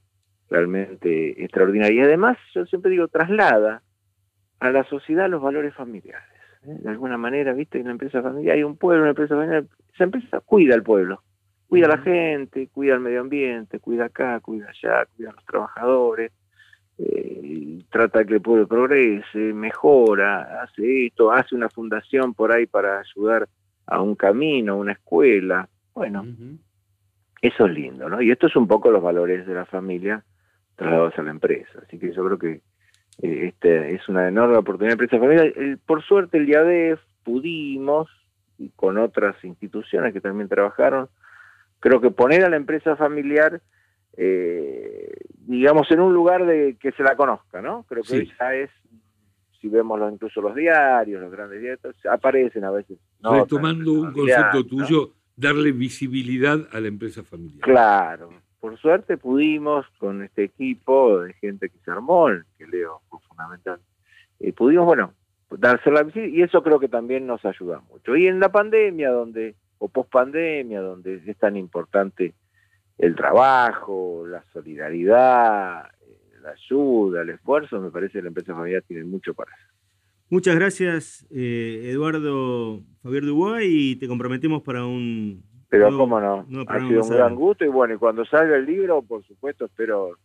[0.49, 2.01] realmente extraordinaria.
[2.01, 3.81] Y además, yo siempre digo, traslada
[4.59, 6.27] a la sociedad los valores familiares.
[6.63, 6.75] ¿eh?
[6.77, 10.03] De alguna manera, viste, en una empresa familiar hay un pueblo, una empresa familiar, esa
[10.03, 11.23] empresa cuida al pueblo
[11.69, 15.45] Cuida a la gente, cuida al medio ambiente, cuida acá, cuida allá, cuida a los
[15.45, 16.31] trabajadores,
[16.97, 22.99] eh, trata que el pueblo progrese, mejora, hace esto, hace una fundación por ahí para
[22.99, 23.47] ayudar
[23.85, 25.69] a un camino, a una escuela.
[25.93, 26.25] Bueno,
[27.39, 28.19] eso es lindo, ¿no?
[28.19, 30.23] Y esto es un poco los valores de la familia
[30.75, 31.79] trasladados a la empresa.
[31.85, 32.61] Así que yo creo que
[33.21, 35.77] eh, este es una enorme oportunidad de empresa familiar.
[35.85, 38.09] por suerte el IADEF pudimos,
[38.57, 41.09] y con otras instituciones que también trabajaron,
[41.79, 43.61] creo que poner a la empresa familiar,
[44.17, 45.11] eh,
[45.45, 47.83] digamos, en un lugar de que se la conozca, ¿no?
[47.87, 48.69] Creo que ya es,
[49.59, 52.97] si vemos incluso los diarios, los grandes diarios, aparecen a veces.
[53.21, 57.61] Retomando un concepto tuyo, darle visibilidad a la empresa familiar.
[57.61, 58.29] Claro.
[58.59, 62.27] Por suerte pudimos, con este equipo de gente que se armó,
[62.57, 63.79] que leo fue fundamental,
[64.41, 65.13] eh, pudimos, bueno,
[65.49, 68.17] darse la visibilidad, y eso creo que también nos ayuda mucho.
[68.17, 72.33] Y en la pandemia, donde o post pandemia, donde es tan importante
[72.97, 78.83] el trabajo, la solidaridad, eh, la ayuda, el esfuerzo, me parece que la empresa familiar
[78.87, 79.65] tiene mucho para hacer.
[80.29, 85.43] Muchas gracias, eh, Eduardo Javier Dubois, y te comprometemos para un...
[85.69, 89.01] Pero cómo no, ha sido un gran gusto y bueno, y cuando salga el libro,
[89.03, 90.17] por supuesto, espero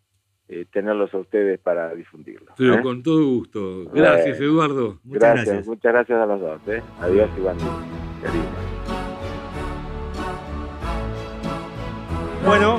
[0.48, 2.52] eh, tenerlos a ustedes para difundirlo.
[2.56, 3.84] Pero con todo gusto.
[3.92, 5.00] Gracias, Eduardo.
[5.04, 6.60] Muchas gracias, muchas gracias a los dos.
[7.00, 7.56] Adiós y buen
[12.46, 12.78] Bueno,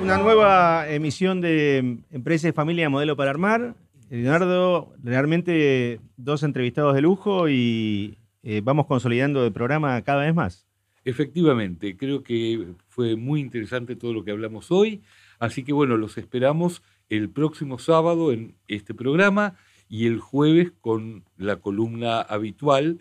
[0.00, 3.74] una nueva emisión de Empresa y Familia Modelo para Armar.
[4.08, 10.66] Leonardo, realmente dos entrevistados de lujo y eh, vamos consolidando el programa cada vez más.
[11.04, 15.02] Efectivamente, creo que fue muy interesante todo lo que hablamos hoy,
[15.38, 19.56] así que bueno, los esperamos el próximo sábado en este programa
[19.88, 23.00] y el jueves con la columna habitual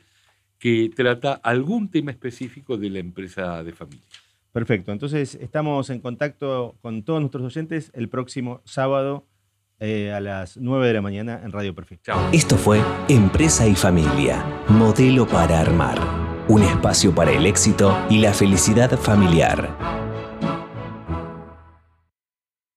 [0.59, 4.20] que trata algún tema específico de la empresa de familia.
[4.52, 4.91] Perfecto.
[4.91, 9.26] Entonces estamos en contacto con todos nuestros oyentes el próximo sábado
[9.80, 12.12] eh, a las 9 de la mañana en Radio Perfecto.
[12.12, 12.30] Chao.
[12.32, 15.99] Esto fue Empresa y Familia, modelo para armar.
[16.47, 20.11] Un espacio para el éxito y la felicidad familiar.